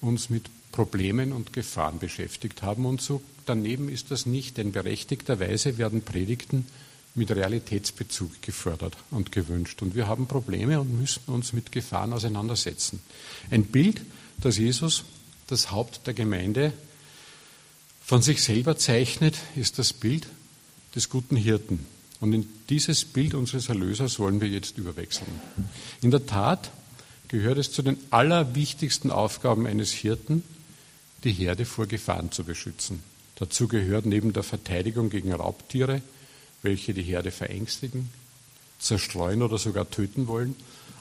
uns 0.02 0.30
mit 0.30 0.50
Problemen 0.74 1.32
und 1.32 1.54
Gefahren 1.54 2.00
beschäftigt 2.00 2.62
haben 2.62 2.86
und 2.86 3.02
so 3.02 3.22
daneben 3.46 3.90
ist 3.90 4.12
das 4.12 4.26
nicht, 4.26 4.58
denn 4.58 4.72
berechtigterweise 4.72 5.78
werden 5.78 6.02
Predigten 6.02 6.68
mit 7.16 7.32
Realitätsbezug 7.32 8.42
gefördert 8.42 8.96
und 9.10 9.32
gewünscht. 9.32 9.82
Und 9.82 9.96
wir 9.96 10.08
haben 10.08 10.28
Probleme 10.28 10.80
und 10.80 11.00
müssen 11.00 11.24
uns 11.28 11.54
mit 11.54 11.72
Gefahren 11.72 12.14
auseinandersetzen. 12.14 13.02
Ein 13.50 13.66
Bild, 13.66 14.02
das 14.42 14.58
Jesus, 14.58 15.06
das 15.48 15.72
Haupt 15.72 16.06
der 16.08 16.14
Gemeinde, 16.14 16.74
von 18.04 18.22
sich 18.22 18.44
selber 18.44 18.78
zeichnet, 18.78 19.36
ist 19.56 19.80
das 19.80 19.94
Bild 19.94 20.28
des 20.94 21.10
guten 21.10 21.36
Hirten. 21.36 21.86
Und 22.20 22.34
in 22.34 22.48
dieses 22.70 23.06
Bild 23.06 23.34
unseres 23.34 23.70
Erlösers 23.70 24.20
wollen 24.20 24.42
wir 24.42 24.48
jetzt 24.48 24.78
überwechseln. 24.78 25.42
In 26.02 26.12
der 26.12 26.26
Tat 26.26 26.72
gehört 27.28 27.58
es 27.58 27.72
zu 27.72 27.82
den 27.82 27.98
allerwichtigsten 28.12 29.12
Aufgaben 29.12 29.68
eines 29.68 29.92
Hirten, 29.92 30.44
die 31.24 31.32
Herde 31.32 31.66
vor 31.66 31.88
Gefahren 31.88 32.32
zu 32.32 32.44
beschützen. 32.44 33.04
Dazu 33.36 33.68
gehört 33.68 34.06
neben 34.06 34.32
der 34.32 34.44
Verteidigung 34.44 35.10
gegen 35.10 35.34
Raubtiere, 35.34 36.02
welche 36.66 36.94
die 36.94 37.04
Herde 37.04 37.32
verängstigen, 37.32 38.10
zerstreuen 38.80 39.42
oder 39.42 39.58
sogar 39.58 39.90
töten 39.90 40.28
wollen, 40.28 40.56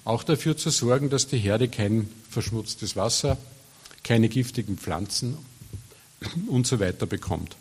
auch 0.04 0.22
dafür 0.22 0.56
zu 0.56 0.70
sorgen, 0.70 1.10
dass 1.10 1.26
die 1.26 1.38
Herde 1.38 1.68
kein 1.68 2.08
verschmutztes 2.30 2.94
Wasser, 2.94 3.38
keine 4.02 4.28
giftigen 4.28 4.76
Pflanzen 4.78 5.36
und 6.46 6.66
so 6.66 6.78
weiter 6.78 7.06
bekommt. 7.06 7.56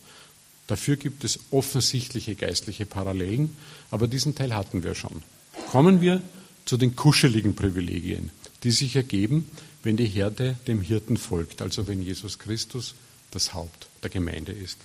Dafür 0.68 0.96
gibt 0.96 1.24
es 1.24 1.40
offensichtliche 1.52 2.36
geistliche 2.36 2.86
Parallelen, 2.86 3.56
aber 3.92 4.08
diesen 4.08 4.36
Teil 4.36 4.54
hatten 4.54 4.84
wir 4.84 4.96
schon. 4.96 5.24
Kommen 5.72 6.02
wir 6.02 6.22
zu 6.66 6.78
den 6.78 6.96
kuscheligen 6.96 7.56
Privilegien, 7.56 8.32
die 8.64 8.72
sich 8.72 8.96
ergeben, 8.96 9.50
wenn 9.84 9.98
die 9.98 10.06
Herde 10.06 10.56
dem 10.68 10.82
Hirten 10.82 11.18
folgt, 11.18 11.62
also 11.62 11.88
wenn 11.88 12.02
Jesus 12.02 12.40
Christus 12.40 12.96
das 13.32 13.54
Haupt 13.54 13.88
der 14.02 14.10
Gemeinde 14.10 14.54
ist. 14.54 14.78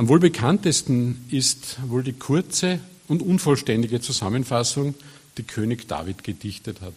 Am 0.00 0.08
wohl 0.08 0.18
bekanntesten 0.18 1.26
ist 1.28 1.76
wohl 1.86 2.02
die 2.02 2.14
kurze 2.14 2.80
und 3.06 3.20
unvollständige 3.20 4.00
Zusammenfassung, 4.00 4.94
die 5.36 5.42
König 5.42 5.88
David 5.88 6.24
gedichtet 6.24 6.80
hat. 6.80 6.94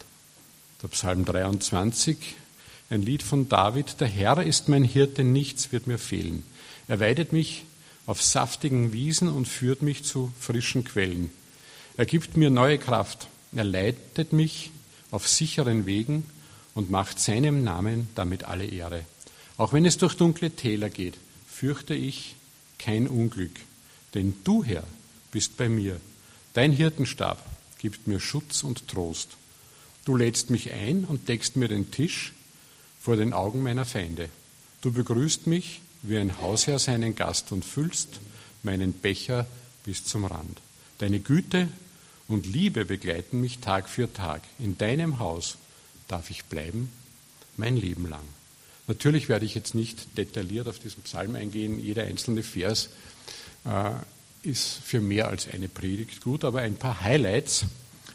Der 0.82 0.88
Psalm 0.88 1.26
23, 1.26 2.16
ein 2.88 3.02
Lied 3.02 3.22
von 3.22 3.46
David. 3.50 4.00
Der 4.00 4.08
Herr 4.08 4.42
ist 4.42 4.70
mein 4.70 4.84
Hirte, 4.84 5.22
nichts 5.22 5.70
wird 5.70 5.86
mir 5.86 5.98
fehlen. 5.98 6.44
Er 6.88 6.98
weidet 6.98 7.34
mich 7.34 7.66
auf 8.06 8.22
saftigen 8.22 8.94
Wiesen 8.94 9.28
und 9.28 9.48
führt 9.48 9.82
mich 9.82 10.02
zu 10.04 10.32
frischen 10.40 10.84
Quellen. 10.84 11.30
Er 11.98 12.06
gibt 12.06 12.38
mir 12.38 12.48
neue 12.48 12.78
Kraft. 12.78 13.28
Er 13.54 13.64
leitet 13.64 14.32
mich 14.32 14.70
auf 15.10 15.28
sicheren 15.28 15.84
Wegen 15.84 16.24
und 16.72 16.90
macht 16.90 17.20
seinem 17.20 17.64
Namen 17.64 18.08
damit 18.14 18.44
alle 18.44 18.64
Ehre. 18.64 19.04
Auch 19.58 19.74
wenn 19.74 19.84
es 19.84 19.98
durch 19.98 20.14
dunkle 20.14 20.52
Täler 20.52 20.88
geht, 20.88 21.18
fürchte 21.46 21.92
ich 21.92 22.36
kein 22.84 23.08
Unglück, 23.08 23.52
denn 24.12 24.34
du, 24.44 24.62
Herr, 24.62 24.84
bist 25.32 25.56
bei 25.56 25.68
mir. 25.68 26.00
Dein 26.52 26.70
Hirtenstab 26.70 27.44
gibt 27.78 28.06
mir 28.06 28.20
Schutz 28.20 28.62
und 28.62 28.88
Trost. 28.88 29.30
Du 30.04 30.16
lädst 30.16 30.50
mich 30.50 30.70
ein 30.72 31.04
und 31.04 31.28
deckst 31.28 31.56
mir 31.56 31.68
den 31.68 31.90
Tisch 31.90 32.32
vor 33.00 33.16
den 33.16 33.32
Augen 33.32 33.62
meiner 33.62 33.86
Feinde. 33.86 34.28
Du 34.82 34.92
begrüßt 34.92 35.46
mich 35.46 35.80
wie 36.02 36.18
ein 36.18 36.40
Hausherr 36.42 36.78
seinen 36.78 37.14
Gast 37.14 37.52
und 37.52 37.64
füllst 37.64 38.20
meinen 38.62 38.92
Becher 38.92 39.46
bis 39.84 40.04
zum 40.04 40.26
Rand. 40.26 40.60
Deine 40.98 41.20
Güte 41.20 41.68
und 42.28 42.46
Liebe 42.46 42.84
begleiten 42.84 43.40
mich 43.40 43.60
Tag 43.60 43.88
für 43.88 44.12
Tag. 44.12 44.42
In 44.58 44.76
deinem 44.76 45.18
Haus 45.18 45.56
darf 46.06 46.30
ich 46.30 46.44
bleiben 46.44 46.90
mein 47.56 47.78
Leben 47.78 48.08
lang. 48.08 48.33
Natürlich 48.86 49.28
werde 49.28 49.46
ich 49.46 49.54
jetzt 49.54 49.74
nicht 49.74 50.18
detailliert 50.18 50.68
auf 50.68 50.78
diesen 50.78 51.02
Psalm 51.02 51.34
eingehen. 51.34 51.80
Jeder 51.80 52.04
einzelne 52.04 52.42
Vers 52.42 52.90
äh, 53.64 53.90
ist 54.42 54.78
für 54.84 55.00
mehr 55.00 55.28
als 55.28 55.48
eine 55.48 55.68
Predigt 55.68 56.22
gut, 56.22 56.44
aber 56.44 56.60
ein 56.60 56.76
paar 56.76 57.00
Highlights 57.00 57.64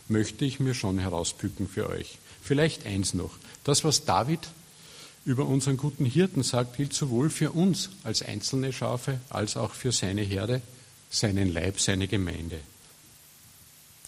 möchte 0.08 0.46
ich 0.46 0.60
mir 0.60 0.76
schon 0.76 1.00
herauspicken 1.00 1.68
für 1.68 1.90
euch. 1.90 2.18
Vielleicht 2.42 2.86
eins 2.86 3.14
noch. 3.14 3.38
Das, 3.64 3.84
was 3.84 4.06
David 4.06 4.40
über 5.26 5.46
unseren 5.46 5.78
guten 5.78 6.06
Hirten 6.06 6.44
sagt, 6.44 6.78
gilt 6.78 6.94
sowohl 6.94 7.30
für 7.30 7.52
uns 7.52 7.90
als 8.04 8.22
einzelne 8.22 8.72
Schafe 8.74 9.20
als 9.30 9.58
auch 9.58 9.74
für 9.74 9.92
seine 9.92 10.22
Herde, 10.22 10.62
seinen 11.10 11.52
Leib, 11.52 11.80
seine 11.80 12.08
Gemeinde. 12.08 12.60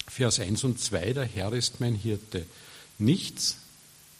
Vers 0.07 0.39
1 0.39 0.63
und 0.63 0.79
2, 0.79 1.13
der 1.13 1.25
Herr 1.25 1.53
ist 1.53 1.79
mein 1.79 1.95
Hirte. 1.95 2.45
Nichts 2.97 3.57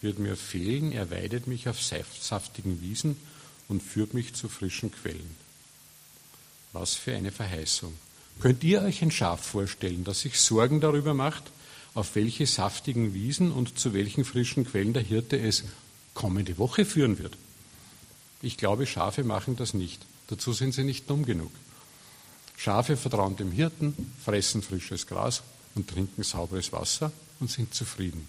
wird 0.01 0.19
mir 0.19 0.35
fehlen, 0.35 0.91
er 0.91 1.11
weidet 1.11 1.47
mich 1.47 1.69
auf 1.69 1.81
saftigen 1.81 2.81
Wiesen 2.81 3.17
und 3.67 3.83
führt 3.83 4.13
mich 4.13 4.33
zu 4.33 4.49
frischen 4.49 4.91
Quellen. 4.91 5.35
Was 6.73 6.95
für 6.95 7.15
eine 7.15 7.31
Verheißung. 7.31 7.93
Könnt 8.39 8.63
ihr 8.63 8.81
euch 8.81 9.01
ein 9.01 9.11
Schaf 9.11 9.45
vorstellen, 9.45 10.03
das 10.03 10.21
sich 10.21 10.39
Sorgen 10.39 10.81
darüber 10.81 11.13
macht, 11.13 11.43
auf 11.93 12.15
welche 12.15 12.47
saftigen 12.47 13.13
Wiesen 13.13 13.51
und 13.51 13.77
zu 13.77 13.93
welchen 13.93 14.25
frischen 14.25 14.65
Quellen 14.65 14.93
der 14.93 15.03
Hirte 15.03 15.39
es 15.39 15.63
kommende 16.13 16.57
Woche 16.57 16.85
führen 16.85 17.19
wird? 17.19 17.37
Ich 18.41 18.57
glaube, 18.57 18.87
Schafe 18.87 19.23
machen 19.23 19.55
das 19.55 19.73
nicht. 19.73 20.01
Dazu 20.27 20.53
sind 20.53 20.73
sie 20.73 20.83
nicht 20.83 21.09
dumm 21.09 21.25
genug. 21.25 21.51
Schafe 22.57 22.95
vertrauen 22.95 23.35
dem 23.35 23.51
Hirten, 23.51 24.13
fressen 24.23 24.61
frisches 24.61 25.07
Gras 25.07 25.43
und 25.75 25.89
trinken 25.89 26.23
sauberes 26.23 26.71
Wasser 26.71 27.11
und 27.39 27.51
sind 27.51 27.73
zufrieden. 27.73 28.27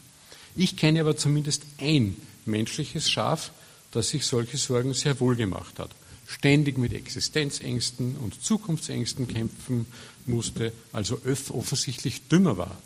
Ich 0.54 0.76
kenne 0.76 1.00
aber 1.00 1.16
zumindest 1.16 1.62
ein 1.78 2.16
menschliches 2.44 3.10
Schaf, 3.10 3.52
das 3.90 4.10
sich 4.10 4.26
solche 4.26 4.56
Sorgen 4.56 4.94
sehr 4.94 5.18
wohl 5.20 5.36
gemacht 5.36 5.78
hat. 5.78 5.90
Ständig 6.26 6.78
mit 6.78 6.92
Existenzängsten 6.92 8.16
und 8.16 8.42
Zukunftsängsten 8.42 9.28
kämpfen 9.28 9.86
musste, 10.26 10.72
also 10.92 11.20
offensichtlich 11.50 12.28
dümmer 12.28 12.56
war 12.56 12.78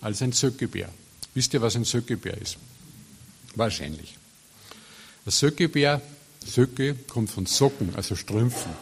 als 0.00 0.22
ein 0.22 0.32
Söckebär. 0.32 0.90
Wisst 1.34 1.54
ihr, 1.54 1.62
was 1.62 1.76
ein 1.76 1.84
Söckebär 1.84 2.36
ist? 2.40 2.58
Wahrscheinlich. 3.54 4.16
Der 5.24 5.32
Söckebär, 5.32 6.02
Söcke 6.46 6.94
kommt 7.08 7.30
von 7.30 7.46
Socken, 7.46 7.94
also 7.96 8.14
Strümpfen. 8.14 8.72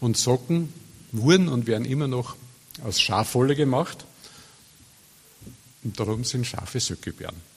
Und 0.00 0.16
Socken 0.16 0.72
wurden 1.10 1.48
und 1.48 1.66
werden 1.66 1.86
immer 1.86 2.06
noch 2.06 2.36
aus 2.84 3.00
Schafwolle 3.00 3.56
gemacht. 3.56 4.04
Und 5.82 5.98
darum 5.98 6.24
sind 6.24 6.46
Schafe 6.46 6.78
Söckebären. 6.78 7.47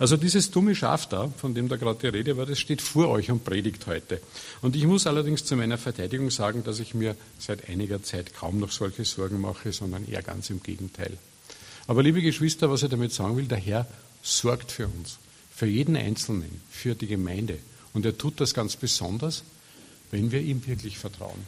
Also 0.00 0.16
dieses 0.16 0.50
dumme 0.50 0.74
Schaf 0.74 1.10
da, 1.10 1.28
von 1.28 1.52
dem 1.52 1.68
da 1.68 1.76
gerade 1.76 2.00
die 2.00 2.06
Rede 2.06 2.38
war, 2.38 2.46
das 2.46 2.58
steht 2.58 2.80
vor 2.80 3.08
euch 3.08 3.30
und 3.30 3.44
predigt 3.44 3.86
heute. 3.86 4.22
Und 4.62 4.74
ich 4.74 4.86
muss 4.86 5.06
allerdings 5.06 5.44
zu 5.44 5.56
meiner 5.56 5.76
Verteidigung 5.76 6.30
sagen, 6.30 6.64
dass 6.64 6.80
ich 6.80 6.94
mir 6.94 7.16
seit 7.38 7.68
einiger 7.68 8.02
Zeit 8.02 8.34
kaum 8.34 8.58
noch 8.58 8.72
solche 8.72 9.04
Sorgen 9.04 9.42
mache, 9.42 9.74
sondern 9.74 10.08
eher 10.08 10.22
ganz 10.22 10.48
im 10.48 10.62
Gegenteil. 10.62 11.18
Aber 11.86 12.02
liebe 12.02 12.22
Geschwister, 12.22 12.70
was 12.70 12.82
ich 12.82 12.88
damit 12.88 13.12
sagen 13.12 13.36
will, 13.36 13.44
der 13.44 13.58
Herr 13.58 13.86
sorgt 14.22 14.72
für 14.72 14.86
uns, 14.86 15.18
für 15.54 15.66
jeden 15.66 15.96
Einzelnen, 15.96 16.62
für 16.70 16.94
die 16.94 17.06
Gemeinde. 17.06 17.58
Und 17.92 18.06
er 18.06 18.16
tut 18.16 18.40
das 18.40 18.54
ganz 18.54 18.76
besonders, 18.76 19.42
wenn 20.10 20.32
wir 20.32 20.40
ihm 20.40 20.66
wirklich 20.66 20.96
vertrauen 20.96 21.46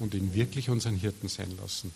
und 0.00 0.14
ihn 0.14 0.34
wirklich 0.34 0.68
unseren 0.68 0.96
Hirten 0.96 1.28
sein 1.28 1.56
lassen. 1.62 1.92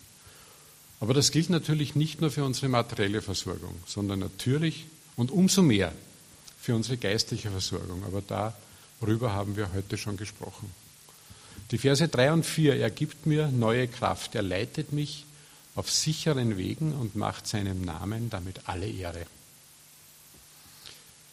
Aber 1.01 1.13
das 1.13 1.31
gilt 1.31 1.49
natürlich 1.49 1.93
nicht 1.93 2.21
nur 2.21 2.31
für 2.31 2.45
unsere 2.45 2.69
materielle 2.69 3.21
Versorgung, 3.21 3.75
sondern 3.85 4.19
natürlich 4.19 4.85
und 5.15 5.31
umso 5.31 5.61
mehr 5.61 5.93
für 6.59 6.75
unsere 6.75 6.97
geistliche 6.97 7.51
Versorgung. 7.51 8.03
Aber 8.05 8.21
darüber 9.01 9.33
haben 9.33 9.55
wir 9.55 9.73
heute 9.73 9.97
schon 9.97 10.17
gesprochen. 10.17 10.71
Die 11.71 11.77
Verse 11.77 12.07
3 12.07 12.33
und 12.33 12.45
4, 12.45 12.75
er 12.75 12.89
gibt 12.89 13.25
mir 13.25 13.47
neue 13.47 13.87
Kraft, 13.87 14.35
er 14.35 14.43
leitet 14.43 14.93
mich 14.93 15.25
auf 15.75 15.91
sicheren 15.91 16.57
Wegen 16.57 16.93
und 16.93 17.15
macht 17.15 17.47
seinem 17.47 17.81
Namen 17.81 18.29
damit 18.29 18.61
alle 18.65 18.87
Ehre. 18.87 19.25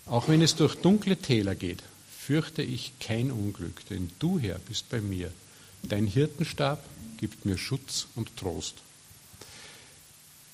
Auch 0.06 0.28
wenn 0.28 0.42
es 0.42 0.56
durch 0.56 0.76
dunkle 0.76 1.16
Täler 1.16 1.54
geht, 1.54 1.82
fürchte 2.18 2.62
ich 2.62 2.92
kein 3.00 3.30
Unglück, 3.30 3.86
denn 3.88 4.10
du, 4.18 4.38
Herr, 4.38 4.58
bist 4.58 4.88
bei 4.88 5.00
mir. 5.00 5.30
Dein 5.82 6.06
Hirtenstab 6.06 6.84
gibt 7.18 7.44
mir 7.44 7.58
Schutz 7.58 8.06
und 8.14 8.36
Trost. 8.36 8.76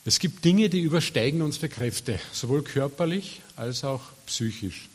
Es 0.07 0.21
gibt 0.21 0.45
Dinge, 0.45 0.71
die 0.71 0.83
übersteigen 0.83 1.43
unsere 1.43 1.69
Kräfte, 1.69 2.21
sowohl 2.33 2.63
körperlich 2.63 3.43
als 3.57 3.83
auch 3.83 4.03
psychisch. 4.27 4.89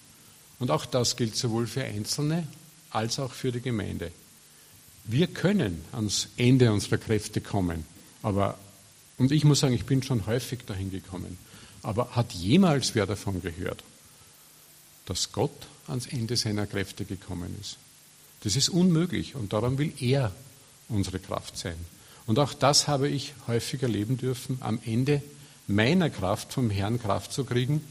Und 0.58 0.71
auch 0.71 0.86
das 0.86 1.17
gilt 1.17 1.36
sowohl 1.36 1.67
für 1.67 1.84
Einzelne 1.84 2.47
als 2.91 3.19
auch 3.19 3.34
für 3.34 3.52
die 3.52 3.60
Gemeinde. 3.60 4.13
Wir 5.04 5.28
können 5.28 5.84
ans 5.91 6.30
Ende 6.38 6.71
unserer 6.71 6.97
Kräfte 6.97 7.41
kommen, 7.41 7.86
aber, 8.24 8.58
und 9.17 9.34
ich 9.34 9.43
muss 9.43 9.60
sagen, 9.60 9.74
ich 9.74 9.84
bin 9.84 10.02
schon 10.02 10.28
häufig 10.28 10.60
dahin 10.65 10.91
gekommen, 10.91 11.38
aber 11.84 12.15
hat 12.15 12.32
jemals 12.32 12.95
wer 12.95 13.06
davon 13.06 13.41
gehört, 13.41 13.84
dass 15.08 15.34
Gott 15.34 15.67
ans 15.88 16.08
Ende 16.08 16.38
seiner 16.38 16.67
Kräfte 16.67 17.04
gekommen 17.04 17.54
ist? 17.60 17.76
Das 18.45 18.56
ist 18.56 18.69
unmöglich 18.69 19.36
und 19.36 19.52
darum 19.52 19.78
will 19.78 19.91
er 20.00 20.32
unsere 20.88 21.19
Kraft 21.19 21.58
sein. 21.58 21.76
Und 22.31 22.39
auch 22.39 22.53
das 22.53 22.87
habe 22.87 23.09
ich 23.09 23.33
häufig 23.47 23.83
erleben 23.83 24.15
dürfen, 24.15 24.57
am 24.61 24.79
Ende 24.85 25.21
meiner 25.67 26.09
Kraft 26.09 26.53
vom 26.53 26.69
Herrn 26.69 26.97
Kraft 26.97 27.33
zu 27.33 27.43
kriegen 27.43 27.83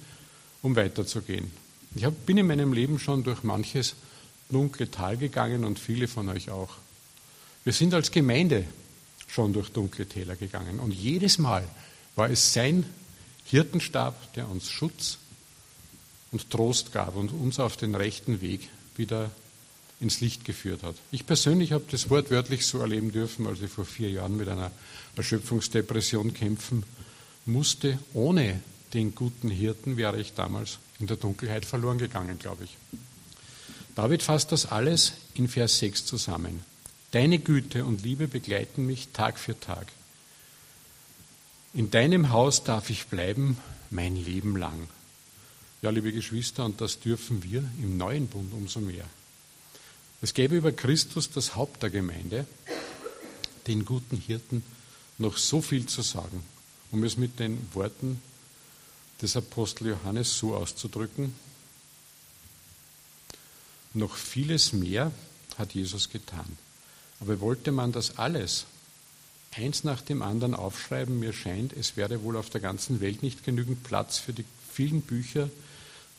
um 0.62 0.76
weiterzugehen. 0.76 1.50
Ich 1.94 2.08
bin 2.08 2.38
in 2.38 2.46
meinem 2.46 2.72
Leben 2.72 2.98
schon 2.98 3.22
durch 3.22 3.42
manches 3.42 3.96
dunkle 4.48 4.90
Tal 4.90 5.18
gegangen 5.18 5.62
und 5.62 5.78
viele 5.78 6.08
von 6.08 6.30
euch 6.30 6.48
auch. 6.48 6.70
Wir 7.64 7.74
sind 7.74 7.92
als 7.92 8.12
Gemeinde 8.12 8.64
schon 9.26 9.52
durch 9.52 9.68
dunkle 9.72 10.06
Täler 10.06 10.36
gegangen 10.36 10.80
und 10.80 10.94
jedes 10.94 11.36
Mal 11.36 11.68
war 12.16 12.30
es 12.30 12.54
sein 12.54 12.86
Hirtenstab, 13.44 14.32
der 14.32 14.48
uns 14.48 14.70
Schutz 14.70 15.18
und 16.32 16.48
Trost 16.48 16.94
gab 16.94 17.14
und 17.14 17.30
uns 17.30 17.60
auf 17.60 17.76
den 17.76 17.94
rechten 17.94 18.40
Weg 18.40 18.70
wieder 18.96 19.30
ins 20.00 20.20
Licht 20.20 20.44
geführt 20.44 20.82
hat. 20.82 20.96
Ich 21.12 21.26
persönlich 21.26 21.72
habe 21.72 21.84
das 21.90 22.08
wortwörtlich 22.08 22.66
so 22.66 22.78
erleben 22.78 23.12
dürfen, 23.12 23.46
als 23.46 23.60
ich 23.60 23.70
vor 23.70 23.84
vier 23.84 24.10
Jahren 24.10 24.36
mit 24.36 24.48
einer 24.48 24.70
Erschöpfungsdepression 25.16 26.32
kämpfen 26.32 26.84
musste. 27.44 27.98
Ohne 28.14 28.60
den 28.94 29.14
guten 29.14 29.50
Hirten 29.50 29.96
wäre 29.96 30.20
ich 30.20 30.34
damals 30.34 30.78
in 30.98 31.06
der 31.06 31.16
Dunkelheit 31.16 31.64
verloren 31.64 31.98
gegangen, 31.98 32.38
glaube 32.38 32.64
ich. 32.64 32.76
David 33.94 34.22
fasst 34.22 34.52
das 34.52 34.66
alles 34.66 35.12
in 35.34 35.48
Vers 35.48 35.78
6 35.78 36.06
zusammen. 36.06 36.62
Deine 37.10 37.38
Güte 37.38 37.84
und 37.84 38.02
Liebe 38.02 38.28
begleiten 38.28 38.86
mich 38.86 39.08
Tag 39.12 39.38
für 39.38 39.58
Tag. 39.58 39.88
In 41.74 41.90
deinem 41.90 42.30
Haus 42.30 42.64
darf 42.64 42.88
ich 42.88 43.06
bleiben 43.06 43.58
mein 43.90 44.16
Leben 44.16 44.56
lang. 44.56 44.88
Ja, 45.82 45.90
liebe 45.90 46.12
Geschwister, 46.12 46.64
und 46.64 46.80
das 46.80 47.00
dürfen 47.00 47.42
wir 47.42 47.64
im 47.82 47.96
neuen 47.96 48.28
Bund 48.28 48.52
umso 48.52 48.80
mehr. 48.80 49.04
Es 50.22 50.34
gäbe 50.34 50.56
über 50.56 50.72
Christus, 50.72 51.30
das 51.30 51.56
Haupt 51.56 51.82
der 51.82 51.90
Gemeinde, 51.90 52.46
den 53.66 53.86
guten 53.86 54.18
Hirten, 54.18 54.62
noch 55.16 55.38
so 55.38 55.62
viel 55.62 55.86
zu 55.86 56.02
sagen, 56.02 56.42
um 56.90 57.04
es 57.04 57.16
mit 57.16 57.38
den 57.38 57.58
Worten 57.72 58.20
des 59.22 59.36
Apostel 59.36 59.88
Johannes 59.88 60.36
so 60.36 60.54
auszudrücken. 60.54 61.34
Noch 63.94 64.14
vieles 64.14 64.72
mehr 64.72 65.10
hat 65.56 65.72
Jesus 65.72 66.10
getan. 66.10 66.58
Aber 67.20 67.40
wollte 67.40 67.72
man 67.72 67.92
das 67.92 68.18
alles 68.18 68.66
eins 69.56 69.84
nach 69.84 70.02
dem 70.02 70.22
anderen 70.22 70.54
aufschreiben, 70.54 71.18
mir 71.18 71.32
scheint, 71.32 71.72
es 71.72 71.96
wäre 71.96 72.22
wohl 72.22 72.36
auf 72.36 72.50
der 72.50 72.60
ganzen 72.60 73.00
Welt 73.00 73.22
nicht 73.22 73.42
genügend 73.42 73.82
Platz 73.82 74.18
für 74.18 74.32
die 74.32 74.44
vielen 74.70 75.00
Bücher, 75.00 75.50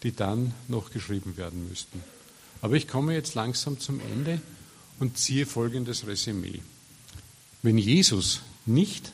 die 0.03 0.11
dann 0.11 0.53
noch 0.67 0.91
geschrieben 0.91 1.37
werden 1.37 1.69
müssten. 1.69 2.03
Aber 2.61 2.75
ich 2.75 2.87
komme 2.87 3.13
jetzt 3.13 3.35
langsam 3.35 3.79
zum 3.79 3.99
Ende 3.99 4.41
und 4.99 5.17
ziehe 5.17 5.45
folgendes 5.45 6.05
Resümee. 6.05 6.61
Wenn 7.63 7.77
Jesus 7.77 8.41
nicht 8.65 9.11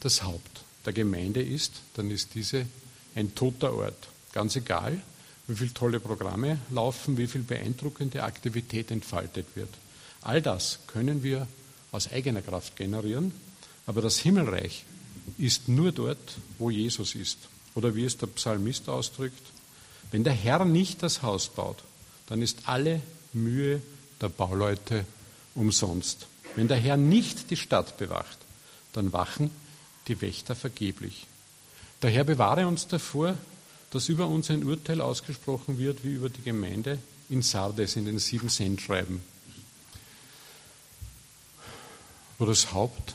das 0.00 0.22
Haupt 0.22 0.64
der 0.84 0.92
Gemeinde 0.92 1.42
ist, 1.42 1.82
dann 1.94 2.10
ist 2.10 2.34
diese 2.34 2.66
ein 3.14 3.34
toter 3.34 3.74
Ort. 3.74 4.08
Ganz 4.32 4.56
egal, 4.56 5.00
wie 5.46 5.54
viele 5.54 5.74
tolle 5.74 6.00
Programme 6.00 6.58
laufen, 6.70 7.18
wie 7.18 7.26
viel 7.26 7.42
beeindruckende 7.42 8.22
Aktivität 8.22 8.90
entfaltet 8.90 9.46
wird. 9.54 9.68
All 10.22 10.40
das 10.40 10.78
können 10.86 11.22
wir 11.22 11.46
aus 11.90 12.10
eigener 12.10 12.42
Kraft 12.42 12.76
generieren, 12.76 13.32
aber 13.86 14.00
das 14.00 14.18
Himmelreich 14.18 14.84
ist 15.38 15.68
nur 15.68 15.92
dort, 15.92 16.36
wo 16.58 16.70
Jesus 16.70 17.14
ist. 17.14 17.38
Oder 17.74 17.94
wie 17.94 18.04
es 18.04 18.16
der 18.16 18.26
Psalmist 18.28 18.88
ausdrückt, 18.88 19.42
wenn 20.10 20.24
der 20.24 20.32
Herr 20.32 20.64
nicht 20.64 21.02
das 21.02 21.22
Haus 21.22 21.48
baut, 21.48 21.82
dann 22.26 22.42
ist 22.42 22.68
alle 22.68 23.00
Mühe 23.32 23.82
der 24.20 24.28
Bauleute 24.28 25.04
umsonst. 25.54 26.26
Wenn 26.54 26.68
der 26.68 26.76
Herr 26.76 26.96
nicht 26.96 27.50
die 27.50 27.56
Stadt 27.56 27.98
bewacht, 27.98 28.38
dann 28.92 29.12
wachen 29.12 29.50
die 30.08 30.20
Wächter 30.20 30.54
vergeblich. 30.54 31.26
Der 32.02 32.10
Herr 32.10 32.24
bewahre 32.24 32.66
uns 32.66 32.86
davor, 32.88 33.36
dass 33.90 34.08
über 34.08 34.26
uns 34.26 34.50
ein 34.50 34.64
Urteil 34.64 35.00
ausgesprochen 35.00 35.78
wird, 35.78 36.04
wie 36.04 36.14
über 36.14 36.28
die 36.28 36.42
Gemeinde 36.42 36.98
in 37.28 37.42
Sardes 37.42 37.96
in 37.96 38.04
den 38.04 38.18
sieben 38.18 38.48
Cent 38.48 38.80
schreiben, 38.80 39.22
wo 42.38 42.46
das 42.46 42.72
Haupt 42.72 43.14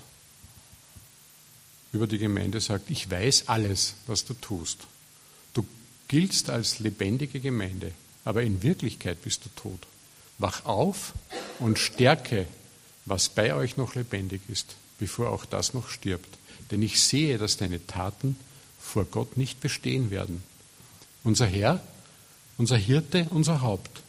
über 1.92 2.08
die 2.08 2.18
Gemeinde 2.18 2.62
sagt, 2.62 2.90
ich 2.90 3.10
weiß 3.10 3.48
alles, 3.48 3.96
was 4.08 4.26
du 4.26 4.34
tust. 4.34 4.80
Du 5.54 5.66
giltst 6.08 6.50
als 6.50 6.80
lebendige 6.80 7.40
Gemeinde 7.40 7.92
aber 8.28 8.44
in 8.44 8.62
Wirklichkeit 8.62 9.22
bist 9.24 9.46
du 9.46 9.50
tot. 9.56 9.80
Wach 10.38 10.66
auf 10.66 11.14
und 11.60 11.80
stärke, 11.80 12.46
was 13.06 13.30
bei 13.30 13.54
euch 13.56 13.78
noch 13.78 13.96
lebendig 13.96 14.42
ist, 14.50 14.76
bevor 15.00 15.30
auch 15.30 15.46
das 15.46 15.74
noch 15.74 15.88
stirbt. 15.88 16.38
Denn 16.70 16.82
ich 16.82 17.02
sehe, 17.02 17.38
dass 17.38 17.56
deine 17.56 17.88
Taten 17.88 18.36
vor 18.82 19.06
Gott 19.06 19.38
nicht 19.38 19.62
bestehen 19.62 20.12
werden. 20.12 20.44
Unser 21.24 21.46
Herr, 21.46 21.82
unser 22.58 22.76
Hirte, 22.76 23.28
unser 23.30 23.62
Haupt 23.62 24.02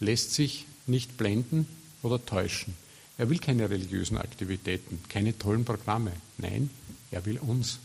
lässt 0.00 0.32
sich 0.32 0.64
nicht 0.86 1.18
blenden 1.18 1.68
oder 2.02 2.24
täuschen. 2.24 2.74
Er 3.18 3.28
will 3.28 3.38
keine 3.38 3.68
religiösen 3.68 4.16
Aktivitäten, 4.16 4.98
keine 5.10 5.38
tollen 5.38 5.66
Programme. 5.66 6.12
Nein, 6.38 6.70
er 7.10 7.26
will 7.26 7.36
uns. 7.36 7.80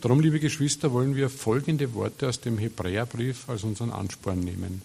Darum, 0.00 0.20
liebe 0.20 0.40
Geschwister, 0.40 0.92
wollen 0.92 1.14
wir 1.14 1.28
folgende 1.28 1.92
Worte 1.92 2.26
aus 2.26 2.40
dem 2.40 2.56
Hebräerbrief 2.56 3.50
als 3.50 3.64
unseren 3.64 3.90
Ansporn 3.90 4.40
nehmen. 4.40 4.80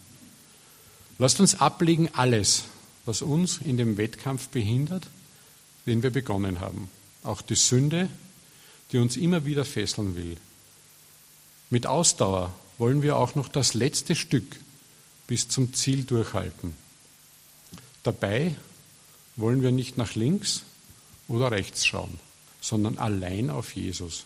Lasst 1.17 1.39
uns 1.39 1.55
ablegen 1.61 2.09
alles, 2.11 2.65
was 3.05 3.21
uns 3.21 3.59
in 3.63 3.77
dem 3.77 3.95
Wettkampf 3.95 4.49
behindert, 4.49 5.07
den 5.85 6.03
wir 6.03 6.09
begonnen 6.09 6.59
haben. 6.59 6.89
Auch 7.23 7.41
die 7.41 7.55
Sünde, 7.55 8.09
die 8.91 8.97
uns 8.97 9.15
immer 9.15 9.45
wieder 9.45 9.63
fesseln 9.63 10.17
will. 10.17 10.35
Mit 11.69 11.87
Ausdauer 11.87 12.53
wollen 12.77 13.01
wir 13.01 13.15
auch 13.15 13.35
noch 13.35 13.47
das 13.47 13.73
letzte 13.73 14.15
Stück 14.15 14.57
bis 15.27 15.47
zum 15.47 15.73
Ziel 15.73 16.03
durchhalten. 16.03 16.73
Dabei 18.03 18.53
wollen 19.37 19.61
wir 19.61 19.71
nicht 19.71 19.97
nach 19.97 20.15
links 20.15 20.63
oder 21.29 21.51
rechts 21.51 21.85
schauen, 21.85 22.19
sondern 22.59 22.97
allein 22.97 23.49
auf 23.49 23.75
Jesus. 23.75 24.25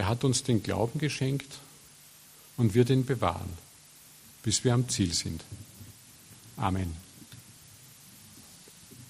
Er 0.00 0.08
hat 0.08 0.24
uns 0.24 0.42
den 0.42 0.62
Glauben 0.62 0.98
geschenkt 0.98 1.58
und 2.56 2.72
wird 2.72 2.88
ihn 2.88 3.04
bewahren, 3.04 3.50
bis 4.42 4.64
wir 4.64 4.72
am 4.72 4.88
Ziel 4.88 5.12
sind. 5.12 5.44
Amen. 6.56 6.96